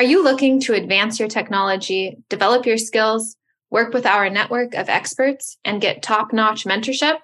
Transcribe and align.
Are 0.00 0.12
you 0.12 0.24
looking 0.24 0.60
to 0.60 0.72
advance 0.72 1.20
your 1.20 1.28
technology, 1.28 2.16
develop 2.30 2.64
your 2.64 2.78
skills, 2.78 3.36
work 3.68 3.92
with 3.92 4.06
our 4.06 4.30
network 4.30 4.72
of 4.72 4.88
experts, 4.88 5.58
and 5.62 5.78
get 5.78 6.02
top 6.02 6.32
notch 6.32 6.64
mentorship? 6.64 7.18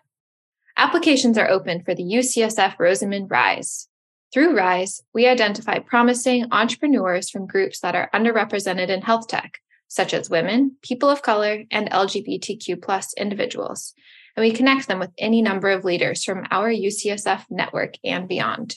Applications 0.76 1.38
are 1.38 1.48
open 1.48 1.82
for 1.82 1.94
the 1.94 2.02
UCSF 2.02 2.76
Rosenman 2.76 3.30
RISE. 3.30 3.88
Through 4.30 4.54
RISE, 4.54 5.02
we 5.14 5.26
identify 5.26 5.78
promising 5.78 6.48
entrepreneurs 6.52 7.30
from 7.30 7.46
groups 7.46 7.80
that 7.80 7.94
are 7.94 8.10
underrepresented 8.12 8.90
in 8.90 9.00
health 9.00 9.26
tech, 9.26 9.58
such 9.88 10.12
as 10.12 10.28
women, 10.28 10.76
people 10.82 11.08
of 11.08 11.22
color, 11.22 11.64
and 11.70 11.90
LGBTQ 11.90 12.82
plus 12.82 13.14
individuals, 13.14 13.94
and 14.36 14.44
we 14.44 14.52
connect 14.52 14.86
them 14.86 14.98
with 14.98 15.12
any 15.16 15.40
number 15.40 15.70
of 15.70 15.86
leaders 15.86 16.24
from 16.24 16.44
our 16.50 16.70
UCSF 16.70 17.46
network 17.48 17.94
and 18.04 18.28
beyond. 18.28 18.76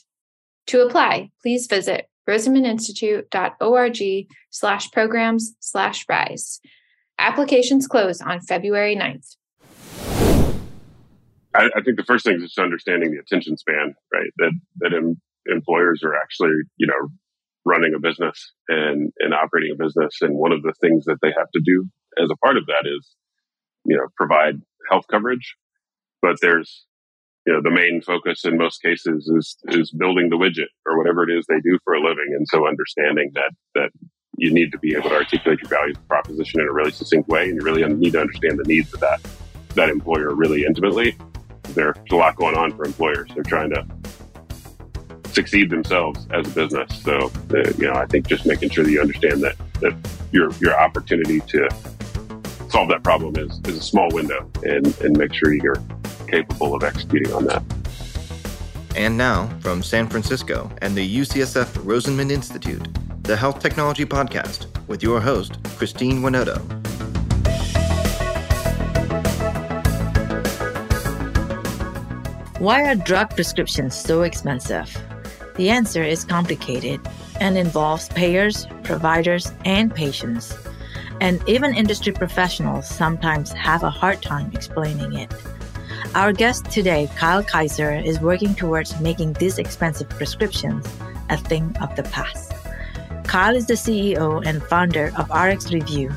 To 0.68 0.86
apply, 0.86 1.32
please 1.42 1.68
visit 1.68 2.09
rosenmaninstitute.org 2.30 4.28
slash 4.52 4.92
programs 4.92 5.56
slash 5.60 6.06
rise. 6.08 6.60
Applications 7.18 7.88
close 7.88 8.22
on 8.22 8.40
February 8.40 8.96
9th. 8.96 9.36
I, 11.56 11.66
I, 11.76 11.82
think 11.84 11.98
the 11.98 12.06
first 12.06 12.26
thing 12.26 12.36
is 12.36 12.44
just 12.44 12.60
understanding 12.60 13.12
the 13.12 13.20
attention 13.20 13.58
span, 13.58 13.96
right? 14.14 14.30
That 14.38 14.52
that 14.78 14.94
em, 14.94 15.20
employers 15.48 16.04
are 16.04 16.16
actually, 16.16 16.54
you 16.78 16.86
know, 16.86 17.10
running 17.66 17.94
a 17.96 18.00
business 18.00 18.54
and, 18.68 19.12
and 19.20 19.34
operating 19.34 19.74
a 19.74 19.84
business. 19.84 20.18
And 20.22 20.38
one 20.38 20.52
of 20.52 20.62
the 20.62 20.74
things 20.80 21.06
that 21.06 21.18
they 21.22 21.34
have 21.36 21.50
to 21.54 21.62
do 21.66 21.88
as 22.24 22.30
a 22.32 22.38
part 22.46 22.58
of 22.58 22.68
that 22.68 22.86
is, 22.86 23.16
you 23.86 23.98
know, 23.98 24.08
provide 24.16 24.62
health 24.90 25.06
coverage. 25.10 25.56
But 26.22 26.38
there's 26.42 26.86
you 27.50 27.56
know, 27.56 27.62
the 27.64 27.72
main 27.72 28.00
focus 28.04 28.46
in 28.46 28.58
most 28.58 28.80
cases 28.84 29.28
is, 29.28 29.58
is 29.70 29.90
building 29.90 30.30
the 30.30 30.36
widget 30.36 30.68
or 30.86 31.00
whatever 31.00 31.28
it 31.28 31.36
is 31.36 31.48
they 31.48 31.60
do 31.62 31.80
for 31.84 31.96
a 31.96 32.00
living. 32.00 32.28
And 32.38 32.48
so 32.48 32.68
understanding 32.68 33.32
that, 33.34 33.50
that 33.74 33.90
you 34.38 34.54
need 34.54 34.72
to 34.72 34.78
be 34.78 34.94
able 34.96 35.10
to 35.10 35.16
articulate 35.16 35.60
your 35.60 35.70
value 35.70 35.96
proposition 36.08 36.62
in 36.62 36.68
a 36.68 36.72
really 36.72 36.92
succinct 36.92 37.28
way. 37.28 37.50
And 37.50 37.56
you 37.56 37.66
really 37.66 37.84
need 37.96 38.12
to 38.12 38.22
understand 38.22 38.60
the 38.60 38.66
needs 38.66 38.94
of 38.94 39.00
that, 39.00 39.20
that 39.74 39.90
employer 39.90 40.36
really 40.36 40.64
intimately. 40.64 41.18
There's 41.70 41.98
a 42.12 42.16
lot 42.16 42.36
going 42.36 42.56
on 42.56 42.72
for 42.78 42.86
employers. 42.86 43.32
They're 43.34 43.42
trying 43.42 43.72
to 43.72 43.84
succeed 45.32 45.72
themselves 45.72 46.28
as 46.30 46.46
a 46.46 46.52
business. 46.52 47.02
So, 47.02 47.32
uh, 47.52 47.72
you 47.80 47.88
know, 47.88 47.94
I 47.94 48.06
think 48.06 48.28
just 48.28 48.46
making 48.46 48.70
sure 48.70 48.84
that 48.84 48.92
you 48.92 49.02
understand 49.02 49.42
that, 49.42 49.56
that 49.82 49.98
your, 50.32 50.52
your 50.60 50.80
opportunity 50.80 51.40
to 51.40 51.68
solve 52.70 52.90
that 52.90 53.02
problem 53.04 53.38
is, 53.38 53.60
is 53.66 53.76
a 53.76 53.82
small 53.82 54.10
window 54.12 54.48
and, 54.64 54.86
and 55.02 55.18
make 55.18 55.34
sure 55.34 55.52
you're 55.52 55.82
capable 56.30 56.76
of 56.76 56.84
executing 56.84 57.34
on 57.34 57.46
that. 57.46 57.64
And 58.96 59.18
now, 59.18 59.48
from 59.60 59.84
San 59.84 60.08
Francisco 60.08 60.70
and 60.82 60.96
the 60.96 61.18
UCSF 61.20 61.68
Rosenman 61.84 62.32
Institute, 62.32 62.88
the 63.24 63.36
Health 63.36 63.60
Technology 63.60 64.06
Podcast 64.06 64.66
with 64.88 65.04
your 65.04 65.22
host, 65.22 65.58
Christine 65.78 66.22
Winoto. 66.22 66.60
Why 72.60 72.84
are 72.84 72.96
drug 72.96 73.30
prescriptions 73.30 73.96
so 73.96 74.24
expensive? 74.24 74.94
The 75.56 75.70
answer 75.70 76.04
is 76.04 76.26
complicated 76.26 77.00
and 77.40 77.58
involves 77.58 78.10
payers, 78.10 78.68
providers, 78.84 79.54
and 79.64 79.96
patients. 79.96 80.54
And 81.22 81.42
even 81.48 81.74
industry 81.74 82.12
professionals 82.12 82.86
sometimes 82.86 83.54
have 83.54 83.84
a 83.84 83.90
hard 83.90 84.22
time 84.22 84.52
explaining 84.54 85.14
it. 85.14 85.34
Our 86.16 86.34
guest 86.34 86.66
today, 86.66 87.08
Kyle 87.18 87.44
Kiser, 87.44 88.04
is 88.04 88.20
working 88.20 88.56
towards 88.56 89.00
making 89.00 89.34
these 89.34 89.60
expensive 89.60 90.10
prescriptions 90.10 90.88
a 91.30 91.38
thing 91.38 91.78
of 91.82 91.96
the 91.96 92.02
past. 92.02 92.52
Kyle 93.26 93.56
is 93.56 93.68
the 93.68 93.76
CEO 93.76 94.44
and 94.44 94.64
founder 94.64 95.12
of 95.20 95.30
RxRevu, 95.30 96.16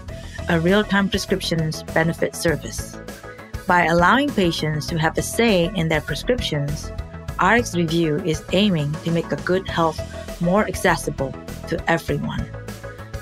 a 0.48 0.60
real 0.60 0.82
time 0.82 1.10
prescriptions 1.10 1.82
benefit 1.82 2.34
service. 2.34 2.96
By 3.66 3.84
allowing 3.84 4.30
patients 4.30 4.86
to 4.86 4.98
have 4.98 5.18
a 5.18 5.22
say 5.22 5.70
in 5.76 5.88
their 5.88 6.00
prescriptions, 6.00 6.90
RxRevu 7.36 8.26
is 8.26 8.42
aiming 8.52 8.92
to 9.04 9.10
make 9.10 9.30
a 9.30 9.36
good 9.36 9.68
health 9.68 10.00
more 10.40 10.66
accessible 10.66 11.34
to 11.68 11.90
everyone. 11.90 12.50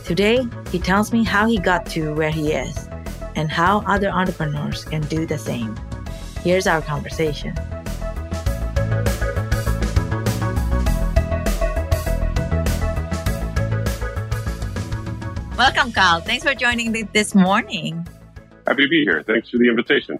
Today, 0.04 0.46
he 0.70 0.78
tells 0.78 1.12
me 1.12 1.24
how 1.24 1.48
he 1.48 1.58
got 1.58 1.84
to 1.86 2.14
where 2.14 2.30
he 2.30 2.52
is 2.52 2.88
and 3.34 3.50
how 3.50 3.80
other 3.88 4.08
entrepreneurs 4.08 4.84
can 4.84 5.02
do 5.02 5.26
the 5.26 5.36
same. 5.36 5.76
Here's 6.42 6.66
our 6.66 6.80
conversation. 6.80 7.54
Welcome, 15.58 15.92
Carl. 15.92 16.22
Thanks 16.22 16.42
for 16.42 16.54
joining 16.54 16.92
me 16.92 17.02
this 17.02 17.34
morning. 17.34 18.08
Happy 18.66 18.84
to 18.84 18.88
be 18.88 19.04
here. 19.04 19.22
Thanks 19.22 19.50
for 19.50 19.58
the 19.58 19.68
invitation. 19.68 20.18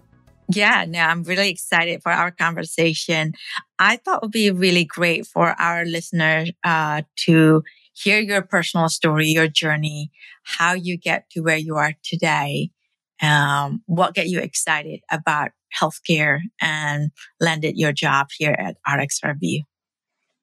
Yeah, 0.53 0.85
no, 0.87 0.99
I'm 0.99 1.23
really 1.23 1.49
excited 1.49 2.03
for 2.03 2.11
our 2.11 2.29
conversation. 2.29 3.33
I 3.79 3.95
thought 3.95 4.17
it 4.17 4.21
would 4.21 4.31
be 4.31 4.51
really 4.51 4.85
great 4.85 5.25
for 5.25 5.59
our 5.59 5.85
listeners 5.85 6.51
uh, 6.63 7.01
to 7.21 7.63
hear 7.93 8.19
your 8.19 8.43
personal 8.43 8.89
story, 8.89 9.29
your 9.29 9.47
journey, 9.47 10.11
how 10.43 10.73
you 10.73 10.97
get 10.97 11.29
to 11.31 11.41
where 11.41 11.57
you 11.57 11.77
are 11.77 11.93
today, 12.03 12.69
um, 13.23 13.81
what 13.87 14.13
get 14.13 14.27
you 14.27 14.39
excited 14.39 14.99
about 15.09 15.49
healthcare 15.79 16.39
and 16.59 17.11
landed 17.39 17.77
your 17.77 17.91
job 17.91 18.27
here 18.37 18.55
at 18.57 18.77
RxRevu? 18.87 19.63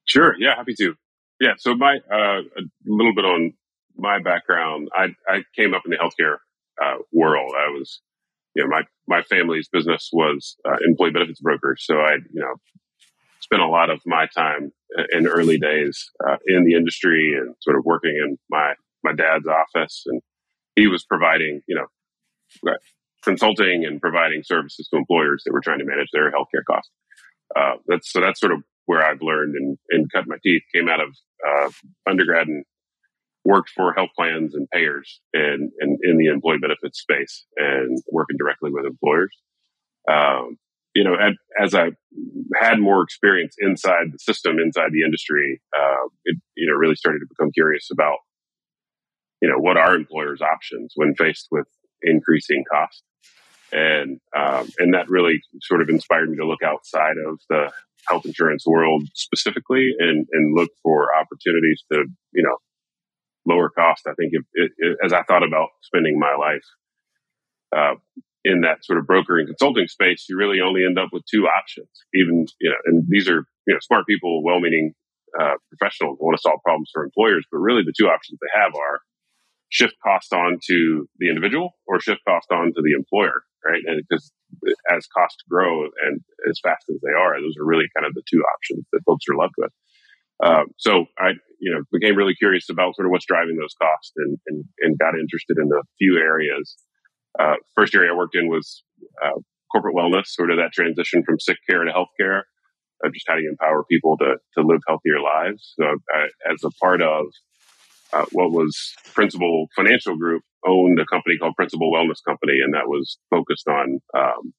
Sure. 0.04 0.34
Yeah, 0.38 0.56
happy 0.56 0.74
to. 0.78 0.94
Yeah. 1.40 1.54
So 1.58 1.74
my 1.74 1.98
uh, 2.10 2.40
a 2.40 2.62
little 2.86 3.14
bit 3.14 3.24
on 3.24 3.52
my 3.96 4.20
background. 4.20 4.88
I 4.94 5.08
I 5.28 5.42
came 5.54 5.74
up 5.74 5.82
in 5.84 5.90
the 5.90 5.98
healthcare 5.98 6.36
uh, 6.82 7.02
world. 7.12 7.52
I 7.56 7.70
was, 7.70 8.00
you 8.54 8.62
know, 8.62 8.68
my 8.68 8.82
my 9.06 9.22
family's 9.22 9.68
business 9.68 10.08
was 10.12 10.56
uh, 10.64 10.76
employee 10.86 11.10
benefits 11.10 11.40
brokers. 11.40 11.84
So 11.84 11.96
I, 11.96 12.14
you 12.14 12.40
know, 12.40 12.54
spent 13.40 13.62
a 13.62 13.66
lot 13.66 13.90
of 13.90 14.00
my 14.06 14.26
time 14.34 14.72
in 15.12 15.26
early 15.26 15.58
days 15.58 16.10
uh, 16.26 16.36
in 16.46 16.64
the 16.64 16.74
industry 16.74 17.34
and 17.34 17.54
sort 17.60 17.76
of 17.76 17.84
working 17.84 18.14
in 18.16 18.38
my 18.50 18.74
my 19.04 19.12
dad's 19.12 19.46
office, 19.46 20.04
and 20.06 20.22
he 20.76 20.86
was 20.86 21.04
providing, 21.04 21.60
you 21.66 21.76
know, 21.76 22.76
consulting 23.24 23.84
and 23.84 24.00
providing 24.00 24.42
services 24.44 24.88
to 24.88 24.98
employers 24.98 25.42
that 25.44 25.52
were 25.52 25.60
trying 25.60 25.78
to 25.78 25.84
manage 25.84 26.08
their 26.12 26.30
healthcare 26.30 26.64
costs. 26.68 26.90
Uh, 27.56 27.74
that's 27.86 28.12
so 28.12 28.20
that's 28.20 28.40
sort 28.40 28.52
of 28.52 28.62
where 28.86 29.02
I've 29.04 29.22
learned 29.22 29.54
and, 29.54 29.78
and 29.90 30.10
cut 30.12 30.24
my 30.26 30.36
teeth. 30.42 30.62
Came 30.74 30.88
out 30.88 31.00
of 31.00 31.16
uh, 31.46 31.70
undergrad 32.08 32.48
and 32.48 32.64
worked 33.44 33.70
for 33.70 33.94
health 33.94 34.10
plans 34.16 34.54
and 34.54 34.68
payers 34.70 35.20
and, 35.32 35.70
and 35.80 35.98
in 36.02 36.18
the 36.18 36.26
employee 36.26 36.58
benefits 36.60 37.00
space 37.00 37.46
and 37.56 37.98
working 38.12 38.36
directly 38.38 38.70
with 38.70 38.84
employers. 38.84 39.34
Um, 40.10 40.58
you 40.94 41.04
know, 41.04 41.14
as, 41.14 41.34
as 41.62 41.74
I 41.74 41.90
had 42.60 42.80
more 42.80 43.02
experience 43.02 43.54
inside 43.58 44.12
the 44.12 44.18
system, 44.18 44.58
inside 44.58 44.90
the 44.92 45.04
industry, 45.04 45.60
uh, 45.76 46.08
it 46.24 46.36
you 46.56 46.68
know 46.68 46.76
really 46.76 46.96
started 46.96 47.20
to 47.20 47.26
become 47.28 47.52
curious 47.52 47.88
about 47.92 48.18
you 49.40 49.48
know 49.48 49.58
what 49.58 49.76
are 49.76 49.94
employers' 49.94 50.40
options 50.40 50.92
when 50.96 51.14
faced 51.14 51.48
with 51.50 51.66
increasing 52.02 52.64
costs 52.70 53.02
and 53.72 54.20
um, 54.36 54.68
and 54.78 54.94
that 54.94 55.08
really 55.08 55.42
sort 55.62 55.82
of 55.82 55.88
inspired 55.88 56.30
me 56.30 56.36
to 56.36 56.46
look 56.46 56.62
outside 56.62 57.16
of 57.26 57.38
the 57.48 57.70
health 58.06 58.24
insurance 58.24 58.64
world 58.66 59.02
specifically 59.14 59.94
and 59.98 60.26
and 60.32 60.54
look 60.54 60.70
for 60.82 61.14
opportunities 61.14 61.82
to 61.92 62.04
you 62.32 62.42
know 62.42 62.56
lower 63.46 63.70
cost. 63.70 64.06
I 64.06 64.12
think 64.14 64.32
if, 64.32 64.42
it, 64.54 64.72
it, 64.78 64.98
as 65.04 65.12
I 65.12 65.22
thought 65.22 65.42
about 65.42 65.68
spending 65.82 66.18
my 66.18 66.34
life 66.38 66.64
uh, 67.74 67.94
in 68.44 68.62
that 68.62 68.84
sort 68.84 68.98
of 68.98 69.06
broker 69.06 69.38
and 69.38 69.48
consulting 69.48 69.88
space, 69.88 70.26
you 70.28 70.36
really 70.36 70.60
only 70.60 70.84
end 70.84 70.98
up 70.98 71.10
with 71.12 71.24
two 71.30 71.46
options. 71.46 71.88
Even 72.14 72.46
you 72.60 72.70
know, 72.70 72.76
and 72.86 73.04
these 73.08 73.28
are 73.28 73.44
you 73.66 73.74
know 73.74 73.80
smart 73.82 74.06
people, 74.06 74.42
well-meaning 74.42 74.94
uh, 75.38 75.54
professionals 75.68 76.16
want 76.20 76.36
to 76.36 76.40
solve 76.40 76.60
problems 76.64 76.90
for 76.92 77.04
employers, 77.04 77.44
but 77.52 77.58
really 77.58 77.82
the 77.82 77.92
two 77.96 78.08
options 78.08 78.38
they 78.40 78.60
have 78.60 78.74
are 78.74 79.00
shift 79.70 79.94
cost 80.02 80.32
on 80.32 80.58
to 80.66 81.06
the 81.18 81.28
individual 81.28 81.70
or 81.86 82.00
shift 82.00 82.20
cost 82.26 82.46
on 82.50 82.72
to 82.74 82.82
the 82.82 82.92
employer 82.96 83.42
right? 83.64 83.82
And 83.86 84.02
because 84.08 84.32
as 84.90 85.06
costs 85.06 85.42
grow 85.48 85.84
and 85.84 86.20
as 86.48 86.60
fast 86.62 86.84
as 86.90 86.96
they 87.02 87.12
are, 87.12 87.40
those 87.40 87.54
are 87.60 87.66
really 87.66 87.86
kind 87.96 88.06
of 88.06 88.14
the 88.14 88.22
two 88.30 88.42
options 88.42 88.86
that 88.92 89.04
folks 89.06 89.24
are 89.30 89.36
left 89.36 89.54
with. 89.58 89.72
Um, 90.42 90.66
so 90.76 91.06
I, 91.18 91.34
you 91.60 91.74
know, 91.74 91.82
became 91.92 92.16
really 92.16 92.34
curious 92.34 92.70
about 92.70 92.94
sort 92.94 93.06
of 93.06 93.10
what's 93.10 93.26
driving 93.26 93.56
those 93.58 93.74
costs 93.80 94.12
and, 94.16 94.38
and, 94.46 94.64
and 94.80 94.98
got 94.98 95.18
interested 95.18 95.58
in 95.58 95.68
a 95.72 95.82
few 95.98 96.16
areas. 96.16 96.76
Uh, 97.38 97.54
first 97.76 97.94
area 97.94 98.12
I 98.12 98.16
worked 98.16 98.36
in 98.36 98.48
was 98.48 98.82
uh, 99.24 99.38
corporate 99.72 99.96
wellness, 99.96 100.26
sort 100.26 100.50
of 100.50 100.58
that 100.58 100.72
transition 100.72 101.22
from 101.26 101.40
sick 101.40 101.58
care 101.68 101.84
to 101.84 101.90
healthcare, 101.90 102.42
uh, 103.04 103.10
just 103.12 103.26
how 103.28 103.34
do 103.34 103.42
you 103.42 103.50
empower 103.50 103.84
people 103.90 104.16
to, 104.18 104.36
to 104.56 104.66
live 104.66 104.80
healthier 104.86 105.20
lives. 105.20 105.74
So 105.78 105.84
I, 105.86 106.26
as 106.50 106.62
a 106.64 106.70
part 106.80 107.02
of 107.02 107.26
uh, 108.12 108.24
what 108.32 108.50
was 108.50 108.94
Principal 109.14 109.68
Financial 109.76 110.16
Group, 110.16 110.42
owned 110.66 110.98
a 110.98 111.06
company 111.06 111.36
called 111.38 111.56
Principal 111.56 111.92
Wellness 111.92 112.22
Company, 112.26 112.58
and 112.64 112.74
that 112.74 112.88
was 112.88 113.18
focused 113.30 113.68
on, 113.68 114.00
um, 114.16 114.52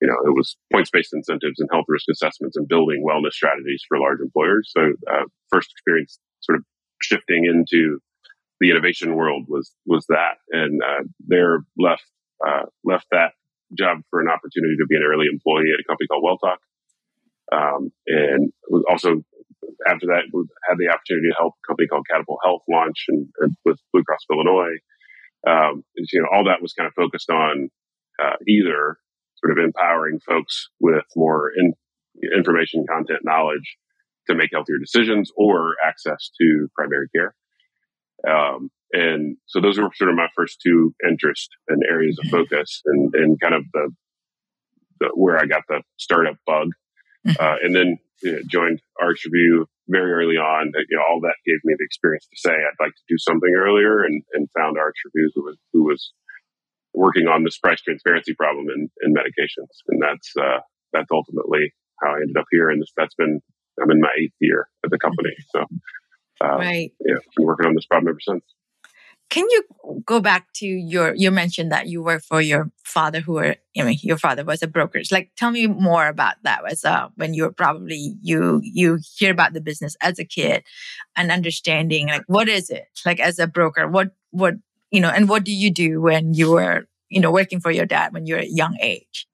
you 0.00 0.08
know, 0.08 0.16
it 0.26 0.34
was 0.34 0.56
points 0.72 0.90
based 0.90 1.14
incentives 1.14 1.58
and 1.58 1.68
health 1.72 1.86
risk 1.88 2.06
assessments 2.10 2.56
and 2.56 2.68
building 2.68 3.04
wellness 3.06 3.32
strategies 3.32 3.82
for 3.88 3.98
large 3.98 4.20
employers. 4.20 4.70
So, 4.76 4.92
uh, 5.10 5.24
first 5.50 5.70
experience 5.72 6.18
sort 6.40 6.58
of 6.58 6.64
shifting 7.00 7.44
into 7.44 7.98
the 8.60 8.70
innovation 8.70 9.14
world 9.16 9.46
was 9.48 9.72
was 9.86 10.06
that, 10.08 10.38
and 10.50 10.80
uh, 10.82 11.04
they're 11.26 11.60
left 11.78 12.04
uh, 12.46 12.66
left 12.84 13.06
that 13.10 13.32
job 13.76 13.98
for 14.10 14.20
an 14.20 14.28
opportunity 14.28 14.76
to 14.78 14.86
be 14.88 14.96
an 14.96 15.02
early 15.02 15.26
employee 15.30 15.72
at 15.72 15.80
a 15.80 15.86
company 15.88 16.06
called 16.06 16.24
Welltok, 16.24 16.58
um, 17.52 17.92
and 18.06 18.52
was 18.68 18.84
also 18.88 19.22
after 19.86 20.06
that 20.06 20.28
we 20.32 20.44
had 20.68 20.78
the 20.78 20.88
opportunity 20.88 21.28
to 21.30 21.38
help 21.38 21.54
a 21.54 21.66
company 21.66 21.88
called 21.88 22.06
Catapult 22.10 22.40
Health 22.44 22.62
launch 22.68 23.04
and, 23.08 23.28
and 23.40 23.56
with 23.64 23.78
Blue 23.92 24.04
Cross 24.04 24.26
of 24.30 24.36
Illinois. 24.36 24.78
Um, 25.46 25.82
you 25.96 26.22
know, 26.22 26.28
all 26.32 26.44
that 26.44 26.62
was 26.62 26.72
kind 26.72 26.86
of 26.86 26.94
focused 26.94 27.30
on 27.30 27.68
uh, 28.22 28.36
either 28.46 28.98
sort 29.42 29.58
of 29.58 29.64
empowering 29.64 30.20
folks 30.20 30.68
with 30.80 31.04
more 31.16 31.50
in, 31.56 31.74
information, 32.36 32.84
content, 32.88 33.20
knowledge 33.24 33.76
to 34.28 34.36
make 34.36 34.50
healthier 34.52 34.78
decisions 34.78 35.30
or 35.36 35.74
access 35.84 36.30
to 36.40 36.68
primary 36.76 37.08
care. 37.14 37.34
Um, 38.28 38.70
and 38.92 39.36
so 39.46 39.60
those 39.60 39.78
were 39.78 39.90
sort 39.94 40.10
of 40.10 40.16
my 40.16 40.28
first 40.36 40.60
two 40.64 40.94
interests 41.08 41.48
and 41.68 41.82
areas 41.88 42.18
of 42.22 42.30
focus 42.30 42.82
and, 42.84 43.12
and 43.14 43.40
kind 43.40 43.54
of 43.54 43.64
the, 43.72 43.90
the 45.00 45.08
where 45.14 45.38
I 45.38 45.46
got 45.46 45.62
the 45.68 45.82
startup 45.96 46.36
bug. 46.46 46.68
Mm-hmm. 47.26 47.42
Uh, 47.42 47.56
and 47.62 47.74
then 47.74 47.98
you 48.22 48.32
know, 48.32 48.38
joined 48.50 48.80
RxRevu 49.00 49.66
very 49.88 50.12
early 50.12 50.36
on. 50.36 50.72
You 50.74 50.96
know, 50.96 51.04
all 51.08 51.20
that 51.22 51.36
gave 51.46 51.58
me 51.64 51.74
the 51.78 51.84
experience 51.84 52.26
to 52.26 52.38
say 52.38 52.52
I'd 52.52 52.82
like 52.82 52.94
to 52.94 53.08
do 53.08 53.18
something 53.18 53.52
earlier 53.56 54.02
and, 54.02 54.22
and 54.34 54.48
found 54.56 54.76
RxRevu 54.76 55.28
who 55.34 55.44
was, 55.44 55.56
who 55.72 55.84
was 55.84 56.12
working 56.94 57.26
on 57.26 57.44
this 57.44 57.58
price 57.58 57.80
transparency 57.80 58.34
problem 58.34 58.66
in, 58.74 58.88
in 59.02 59.14
medications. 59.14 59.74
And 59.88 60.00
that's, 60.02 60.32
uh, 60.38 60.60
that's 60.92 61.10
ultimately 61.10 61.72
how 62.02 62.10
I 62.10 62.20
ended 62.22 62.36
up 62.36 62.46
here. 62.50 62.70
And 62.70 62.80
this, 62.80 62.92
that's 62.96 63.14
been, 63.14 63.40
I'm 63.80 63.90
in 63.90 64.00
my 64.00 64.10
eighth 64.20 64.36
year 64.40 64.68
at 64.84 64.90
the 64.90 64.98
company. 64.98 65.34
So, 65.50 65.64
uh, 66.44 66.58
right. 66.58 66.92
Yeah, 67.00 67.16
been 67.36 67.46
working 67.46 67.66
on 67.66 67.74
this 67.74 67.86
problem 67.86 68.10
ever 68.10 68.20
since. 68.20 68.44
Can 69.32 69.46
you 69.48 69.62
go 70.04 70.20
back 70.20 70.52
to 70.56 70.66
your, 70.66 71.14
you 71.14 71.30
mentioned 71.30 71.72
that 71.72 71.88
you 71.88 72.02
work 72.02 72.22
for 72.22 72.42
your 72.42 72.70
father 72.84 73.20
who 73.20 73.32
were, 73.32 73.56
I 73.78 73.82
mean, 73.82 73.96
your 74.02 74.18
father 74.18 74.44
was 74.44 74.62
a 74.62 74.66
broker. 74.66 75.00
Like, 75.10 75.30
tell 75.38 75.50
me 75.50 75.66
more 75.66 76.06
about 76.06 76.34
that 76.42 76.60
as 76.70 76.84
uh, 76.84 77.08
when 77.14 77.32
you 77.32 77.44
were 77.44 77.52
probably, 77.52 78.14
you, 78.20 78.60
you 78.62 78.98
hear 79.16 79.30
about 79.32 79.54
the 79.54 79.62
business 79.62 79.96
as 80.02 80.18
a 80.18 80.26
kid 80.26 80.64
and 81.16 81.32
understanding 81.32 82.08
like, 82.08 82.24
what 82.26 82.46
is 82.46 82.68
it? 82.68 82.84
Like 83.06 83.20
as 83.20 83.38
a 83.38 83.46
broker, 83.46 83.88
what, 83.88 84.10
what, 84.32 84.56
you 84.90 85.00
know, 85.00 85.08
and 85.08 85.30
what 85.30 85.44
do 85.44 85.52
you 85.52 85.70
do 85.70 86.02
when 86.02 86.34
you 86.34 86.50
were, 86.50 86.86
you 87.08 87.18
know, 87.18 87.32
working 87.32 87.58
for 87.58 87.70
your 87.70 87.86
dad 87.86 88.12
when 88.12 88.26
you're 88.26 88.40
a 88.40 88.44
young 88.44 88.76
age? 88.82 89.26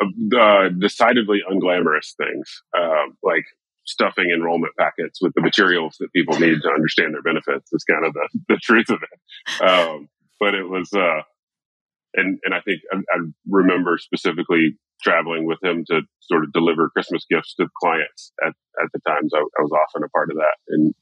Uh, 0.00 0.68
decidedly 0.68 1.42
unglamorous 1.50 2.14
things, 2.16 2.62
uh, 2.78 3.06
like 3.24 3.46
stuffing 3.86 4.30
enrollment 4.34 4.72
packets 4.78 5.20
with 5.22 5.32
the 5.34 5.40
materials 5.40 5.96
that 6.00 6.12
people 6.12 6.38
need 6.38 6.60
to 6.62 6.70
understand 6.70 7.14
their 7.14 7.22
benefits 7.22 7.72
is 7.72 7.84
kind 7.84 8.04
of 8.04 8.12
the, 8.12 8.28
the 8.48 8.60
truth 8.62 8.90
of 8.90 8.98
it. 9.02 9.62
Um, 9.62 10.08
but 10.38 10.54
it 10.54 10.68
was, 10.68 10.92
uh, 10.92 11.22
and, 12.14 12.38
and 12.44 12.54
I 12.54 12.60
think 12.60 12.80
I, 12.92 12.96
I, 12.96 13.18
remember 13.48 13.98
specifically 13.98 14.76
traveling 15.02 15.46
with 15.46 15.62
him 15.62 15.84
to 15.88 16.02
sort 16.22 16.44
of 16.44 16.52
deliver 16.52 16.90
Christmas 16.90 17.24
gifts 17.30 17.54
to 17.54 17.68
clients 17.80 18.32
at, 18.42 18.52
at 18.82 18.88
the 18.92 19.00
times 19.06 19.32
I, 19.34 19.38
I 19.38 19.62
was 19.62 19.72
often 19.72 20.02
a 20.04 20.08
part 20.08 20.30
of 20.30 20.36
that 20.36 20.56
and 20.68 20.94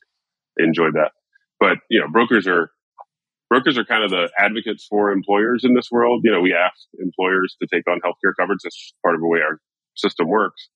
enjoyed 0.58 0.94
that. 0.94 1.12
But, 1.58 1.78
you 1.88 2.00
know, 2.00 2.08
brokers 2.08 2.46
are, 2.46 2.70
brokers 3.48 3.78
are 3.78 3.84
kind 3.84 4.04
of 4.04 4.10
the 4.10 4.30
advocates 4.38 4.86
for 4.88 5.10
employers 5.10 5.62
in 5.64 5.74
this 5.74 5.88
world. 5.90 6.22
You 6.24 6.32
know, 6.32 6.40
we 6.40 6.54
ask 6.54 6.76
employers 6.98 7.56
to 7.62 7.68
take 7.72 7.88
on 7.88 8.00
healthcare 8.00 8.34
coverage. 8.38 8.60
That's 8.62 8.94
part 9.02 9.14
of 9.14 9.20
the 9.20 9.28
way 9.28 9.40
our 9.40 9.58
system 9.94 10.28
works. 10.28 10.68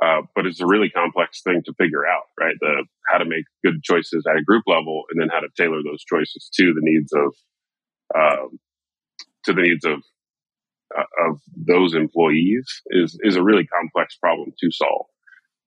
Uh, 0.00 0.22
but 0.34 0.46
it's 0.46 0.60
a 0.60 0.66
really 0.66 0.90
complex 0.90 1.42
thing 1.42 1.60
to 1.64 1.74
figure 1.74 2.06
out, 2.06 2.24
right? 2.38 2.54
The 2.60 2.84
how 3.10 3.18
to 3.18 3.24
make 3.24 3.44
good 3.64 3.82
choices 3.82 4.24
at 4.30 4.36
a 4.36 4.44
group 4.44 4.62
level, 4.66 5.02
and 5.10 5.20
then 5.20 5.28
how 5.28 5.40
to 5.40 5.48
tailor 5.56 5.82
those 5.82 6.04
choices 6.04 6.48
to 6.54 6.72
the 6.72 6.82
needs 6.82 7.12
of 7.12 7.34
um, 8.14 8.58
to 9.44 9.52
the 9.52 9.62
needs 9.62 9.84
of 9.84 10.02
uh, 10.96 11.28
of 11.28 11.40
those 11.56 11.94
employees 11.94 12.66
is 12.86 13.18
is 13.22 13.36
a 13.36 13.42
really 13.42 13.66
complex 13.66 14.16
problem 14.16 14.52
to 14.58 14.70
solve. 14.70 15.06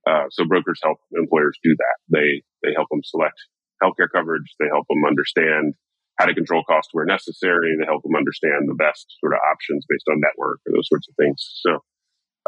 Uh, 0.07 0.25
so 0.31 0.45
brokers 0.45 0.79
help 0.81 0.97
employers 1.13 1.57
do 1.63 1.75
that. 1.77 1.97
They 2.09 2.41
they 2.63 2.73
help 2.73 2.87
them 2.89 3.03
select 3.03 3.35
healthcare 3.83 4.09
coverage. 4.13 4.55
They 4.59 4.67
help 4.71 4.87
them 4.87 5.03
understand 5.05 5.73
how 6.17 6.25
to 6.25 6.33
control 6.33 6.63
cost 6.63 6.89
where 6.93 7.05
necessary. 7.05 7.75
They 7.79 7.85
help 7.85 8.03
them 8.03 8.15
understand 8.15 8.69
the 8.69 8.75
best 8.75 9.07
sort 9.19 9.33
of 9.33 9.39
options 9.51 9.85
based 9.89 10.05
on 10.09 10.21
network 10.21 10.59
or 10.65 10.73
those 10.73 10.87
sorts 10.87 11.07
of 11.09 11.15
things. 11.17 11.61
So 11.61 11.71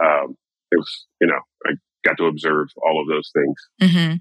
um, 0.02 0.38
it 0.74 0.78
was, 0.78 1.08
you 1.22 1.28
know, 1.28 1.40
I 1.66 1.74
got 2.04 2.18
to 2.18 2.26
observe 2.26 2.68
all 2.86 3.02
of 3.02 3.08
those 3.08 3.32
things. 3.34 3.56
Mm-hmm. 3.82 4.16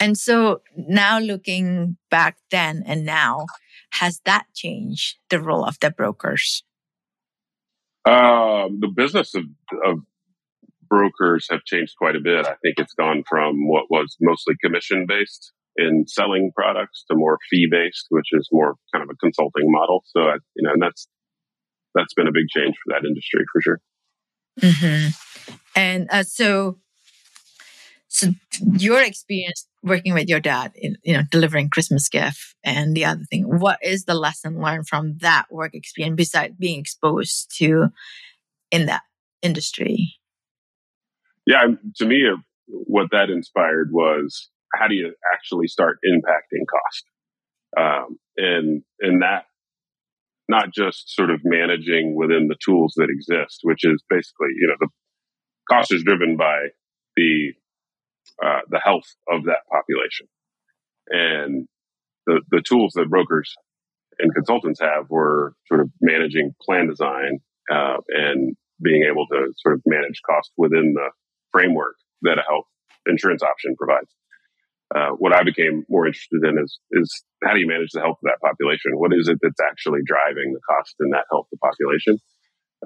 And 0.00 0.18
so 0.18 0.62
now 0.76 1.18
looking 1.18 1.96
back 2.10 2.38
then 2.50 2.82
and 2.86 3.04
now, 3.04 3.46
has 3.92 4.20
that 4.24 4.46
changed 4.54 5.18
the 5.30 5.40
role 5.40 5.64
of 5.64 5.78
the 5.80 5.90
brokers? 5.90 6.64
Um, 8.06 8.80
the 8.80 8.92
business 8.94 9.34
of, 9.34 9.44
of 9.86 9.98
brokers 10.88 11.46
have 11.50 11.64
changed 11.64 11.94
quite 11.96 12.16
a 12.16 12.20
bit. 12.20 12.46
I 12.46 12.56
think 12.62 12.76
it's 12.78 12.94
gone 12.94 13.22
from 13.28 13.68
what 13.68 13.84
was 13.88 14.16
mostly 14.20 14.54
commission 14.62 15.06
based 15.08 15.52
in 15.76 16.04
selling 16.06 16.52
products 16.54 17.04
to 17.10 17.16
more 17.16 17.38
fee 17.50 17.68
based, 17.70 18.06
which 18.10 18.28
is 18.32 18.48
more 18.52 18.74
kind 18.92 19.02
of 19.02 19.10
a 19.10 19.16
consulting 19.16 19.70
model. 19.70 20.02
So, 20.06 20.20
you 20.54 20.62
know, 20.62 20.72
and 20.72 20.82
that's, 20.82 21.08
that's 21.94 22.14
been 22.14 22.28
a 22.28 22.32
big 22.32 22.48
change 22.48 22.74
for 22.84 22.94
that 22.94 23.06
industry 23.06 23.44
for 23.52 23.62
sure. 23.62 23.80
Mm-hmm. 24.60 25.08
And 25.76 26.08
uh, 26.10 26.22
so, 26.22 26.78
so 28.08 28.28
your 28.76 29.02
experience 29.02 29.66
working 29.82 30.14
with 30.14 30.28
your 30.28 30.40
dad, 30.40 30.72
in, 30.76 30.96
you 31.02 31.14
know, 31.14 31.22
delivering 31.30 31.68
Christmas 31.68 32.08
gift 32.08 32.54
and 32.64 32.96
the 32.96 33.04
other 33.04 33.24
thing, 33.24 33.44
what 33.44 33.78
is 33.82 34.04
the 34.04 34.14
lesson 34.14 34.60
learned 34.60 34.88
from 34.88 35.18
that 35.18 35.46
work 35.50 35.74
experience 35.74 36.16
besides 36.16 36.54
being 36.58 36.80
exposed 36.80 37.54
to 37.58 37.88
in 38.70 38.86
that 38.86 39.02
industry? 39.42 40.14
Yeah, 41.46 41.66
to 41.96 42.06
me, 42.06 42.22
uh, 42.26 42.36
what 42.66 43.08
that 43.10 43.30
inspired 43.30 43.90
was 43.92 44.48
how 44.74 44.88
do 44.88 44.94
you 44.94 45.14
actually 45.34 45.68
start 45.68 45.98
impacting 46.04 46.64
cost, 46.70 47.04
um, 47.76 48.18
and 48.36 48.82
and 49.00 49.22
that 49.22 49.44
not 50.48 50.72
just 50.74 51.14
sort 51.14 51.30
of 51.30 51.40
managing 51.44 52.14
within 52.16 52.48
the 52.48 52.56
tools 52.64 52.94
that 52.96 53.08
exist, 53.10 53.60
which 53.62 53.84
is 53.84 54.02
basically 54.08 54.48
you 54.60 54.68
know 54.68 54.76
the 54.80 54.88
cost 55.70 55.92
is 55.92 56.02
driven 56.02 56.36
by 56.36 56.68
the 57.16 57.52
uh, 58.44 58.60
the 58.68 58.80
health 58.82 59.14
of 59.28 59.44
that 59.44 59.60
population, 59.70 60.26
and 61.08 61.68
the 62.26 62.40
the 62.50 62.62
tools 62.62 62.92
that 62.94 63.08
brokers 63.08 63.54
and 64.18 64.34
consultants 64.34 64.80
have 64.80 65.10
were 65.10 65.54
sort 65.66 65.80
of 65.80 65.90
managing 66.00 66.54
plan 66.62 66.88
design 66.88 67.38
uh, 67.70 67.96
and 68.08 68.56
being 68.82 69.04
able 69.10 69.26
to 69.26 69.52
sort 69.58 69.74
of 69.74 69.82
manage 69.86 70.20
cost 70.28 70.52
within 70.56 70.94
the 70.94 71.10
framework 71.52 71.96
that 72.22 72.38
a 72.38 72.42
health 72.48 72.66
insurance 73.06 73.42
option 73.42 73.74
provides. 73.76 74.08
Uh, 74.94 75.16
what 75.16 75.32
I 75.32 75.42
became 75.42 75.84
more 75.88 76.06
interested 76.06 76.44
in 76.44 76.58
is 76.58 76.78
is 76.92 77.24
how 77.42 77.54
do 77.54 77.60
you 77.60 77.66
manage 77.66 77.90
the 77.92 78.00
health 78.00 78.18
of 78.20 78.28
that 78.28 78.42
population? 78.42 78.98
What 78.98 79.14
is 79.14 79.28
it 79.28 79.38
that's 79.40 79.60
actually 79.62 80.00
driving 80.04 80.52
the 80.52 80.60
cost 80.68 80.94
in 81.00 81.10
that 81.10 81.24
health 81.30 81.46
of 81.52 81.58
the 81.58 81.62
population? 81.62 82.18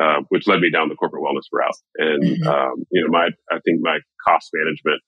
uh, 0.00 0.22
which 0.28 0.46
led 0.46 0.60
me 0.60 0.70
down 0.70 0.88
the 0.88 0.94
corporate 0.94 1.22
wellness 1.22 1.50
route. 1.52 1.74
And 1.96 2.22
mm-hmm. 2.22 2.48
um, 2.48 2.84
you 2.90 3.02
know, 3.02 3.10
my 3.10 3.28
I 3.50 3.60
think 3.64 3.80
my 3.80 3.98
cost 4.26 4.50
management 4.54 5.02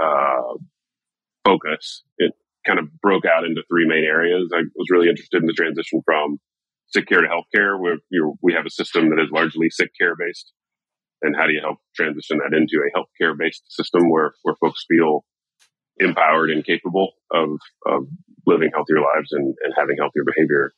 uh, 0.00 0.56
focus 1.44 2.02
it 2.18 2.32
kind 2.66 2.78
of 2.78 2.88
broke 3.00 3.24
out 3.24 3.44
into 3.44 3.62
three 3.70 3.86
main 3.86 4.04
areas. 4.04 4.50
I 4.52 4.62
was 4.74 4.88
really 4.90 5.08
interested 5.08 5.40
in 5.42 5.46
the 5.46 5.52
transition 5.52 6.00
from 6.04 6.38
sick 6.88 7.06
care 7.06 7.20
to 7.20 7.28
healthcare, 7.28 7.78
where 7.78 7.98
you 8.10 8.22
know, 8.22 8.34
we 8.42 8.54
have 8.54 8.66
a 8.66 8.70
system 8.70 9.10
that 9.10 9.22
is 9.22 9.30
largely 9.30 9.68
sick 9.70 9.90
care 10.00 10.16
based. 10.16 10.52
And 11.22 11.34
how 11.34 11.46
do 11.46 11.52
you 11.52 11.60
help 11.60 11.78
transition 11.94 12.38
that 12.38 12.56
into 12.56 12.76
a 12.84 12.92
healthcare 12.92 13.36
based 13.38 13.62
system 13.68 14.10
where, 14.10 14.32
where 14.42 14.54
folks 14.60 14.84
feel 14.86 15.24
empowered 15.98 16.50
and 16.50 16.64
capable 16.64 17.12
of, 17.32 17.58
of 17.86 18.06
living 18.46 18.70
healthier 18.74 19.00
lives 19.00 19.32
and, 19.32 19.54
and 19.64 19.74
having 19.76 19.96
healthier 19.98 20.24
behavior? 20.24 20.72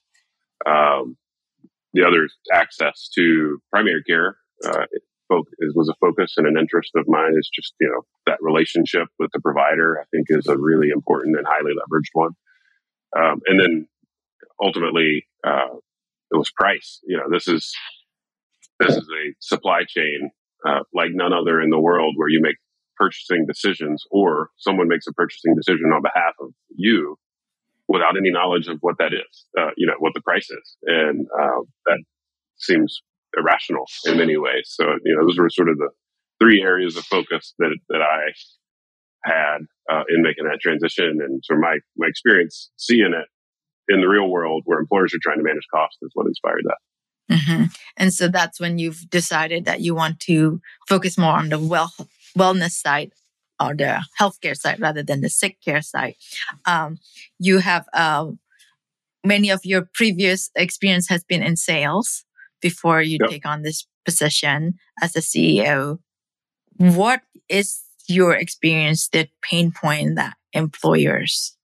Um, 0.66 1.16
the 1.92 2.04
other 2.06 2.28
access 2.52 3.08
to 3.16 3.58
primary 3.70 4.02
care 4.04 4.36
uh, 4.64 4.86
was 5.30 5.88
a 5.88 5.94
focus 6.00 6.34
and 6.36 6.46
an 6.46 6.56
interest 6.58 6.90
of 6.96 7.04
mine 7.06 7.34
is 7.38 7.50
just 7.54 7.74
you 7.80 7.88
know 7.88 8.02
that 8.26 8.38
relationship 8.40 9.08
with 9.18 9.30
the 9.32 9.40
provider 9.40 9.98
i 10.00 10.04
think 10.10 10.26
is 10.28 10.46
a 10.46 10.56
really 10.56 10.88
important 10.88 11.36
and 11.36 11.46
highly 11.46 11.72
leveraged 11.72 12.10
one 12.12 12.30
um, 13.16 13.40
and 13.46 13.60
then 13.60 13.88
ultimately 14.62 15.26
uh, 15.46 15.74
it 16.30 16.36
was 16.36 16.50
price 16.56 17.00
you 17.06 17.16
know 17.16 17.24
this 17.30 17.46
is 17.48 17.72
this 18.80 18.96
is 18.96 19.08
a 19.08 19.34
supply 19.40 19.80
chain 19.86 20.30
uh, 20.66 20.80
like 20.94 21.10
none 21.12 21.32
other 21.32 21.60
in 21.60 21.70
the 21.70 21.80
world 21.80 22.14
where 22.16 22.28
you 22.28 22.40
make 22.42 22.56
purchasing 22.98 23.46
decisions 23.46 24.04
or 24.10 24.50
someone 24.56 24.88
makes 24.88 25.06
a 25.06 25.12
purchasing 25.12 25.54
decision 25.54 25.92
on 25.94 26.02
behalf 26.02 26.34
of 26.40 26.50
you 26.76 27.16
without 27.88 28.16
any 28.16 28.30
knowledge 28.30 28.68
of 28.68 28.78
what 28.80 28.96
that 28.98 29.12
is, 29.12 29.46
uh, 29.58 29.70
you 29.76 29.86
know, 29.86 29.94
what 29.98 30.12
the 30.14 30.20
price 30.20 30.50
is. 30.50 30.76
And 30.84 31.26
uh, 31.26 31.62
that 31.86 31.98
seems 32.56 33.00
irrational 33.36 33.84
in 34.04 34.18
many 34.18 34.36
ways. 34.36 34.66
So, 34.66 34.84
you 35.04 35.16
know, 35.16 35.26
those 35.26 35.38
were 35.38 35.48
sort 35.48 35.68
of 35.70 35.78
the 35.78 35.88
three 36.40 36.60
areas 36.62 36.96
of 36.96 37.04
focus 37.04 37.54
that, 37.58 37.76
that 37.88 38.02
I 38.02 38.32
had 39.24 39.58
uh, 39.90 40.04
in 40.08 40.22
making 40.22 40.44
that 40.44 40.60
transition. 40.60 41.18
And 41.22 41.40
so 41.44 41.56
my, 41.56 41.78
my 41.96 42.06
experience 42.06 42.70
seeing 42.76 43.14
it 43.14 43.26
in 43.92 44.00
the 44.00 44.08
real 44.08 44.28
world 44.28 44.62
where 44.66 44.78
employers 44.78 45.14
are 45.14 45.20
trying 45.22 45.38
to 45.38 45.44
manage 45.44 45.66
costs 45.72 45.98
is 46.02 46.10
what 46.14 46.26
inspired 46.26 46.64
that. 46.64 46.78
Mm-hmm. 47.30 47.64
And 47.96 48.12
so 48.12 48.28
that's 48.28 48.60
when 48.60 48.78
you've 48.78 49.08
decided 49.10 49.64
that 49.66 49.80
you 49.80 49.94
want 49.94 50.20
to 50.20 50.60
focus 50.88 51.18
more 51.18 51.32
on 51.32 51.50
the 51.50 51.58
well 51.58 51.92
wellness 52.36 52.72
side 52.72 53.12
or 53.60 53.74
the 53.74 54.02
healthcare 54.20 54.56
side 54.56 54.80
rather 54.80 55.02
than 55.02 55.20
the 55.20 55.28
sick 55.30 55.58
care 55.64 55.82
side. 55.82 56.14
Um, 56.64 56.98
you 57.38 57.58
have 57.58 57.86
uh, 57.92 58.26
many 59.24 59.50
of 59.50 59.60
your 59.64 59.88
previous 59.94 60.50
experience 60.56 61.08
has 61.08 61.24
been 61.24 61.42
in 61.42 61.56
sales 61.56 62.24
before 62.60 63.02
you 63.02 63.18
yep. 63.20 63.30
take 63.30 63.46
on 63.46 63.62
this 63.62 63.86
position 64.04 64.74
as 65.02 65.16
a 65.16 65.20
CEO. 65.20 65.98
What 66.76 67.22
is 67.48 67.80
your 68.08 68.34
experience 68.34 69.08
the 69.08 69.28
pain 69.42 69.72
point 69.72 70.16
that 70.16 70.36
employers 70.52 71.56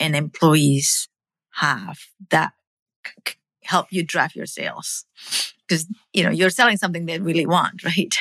and 0.00 0.16
employees 0.16 1.08
have 1.56 1.98
that 2.30 2.52
c- 3.26 3.34
help 3.64 3.86
you 3.90 4.02
drive 4.02 4.34
your 4.34 4.46
sales? 4.46 5.04
Because 5.66 5.86
you 6.12 6.22
know 6.22 6.30
you're 6.30 6.50
selling 6.50 6.76
something 6.76 7.06
they 7.06 7.18
really 7.18 7.46
want, 7.46 7.84
right? 7.84 8.14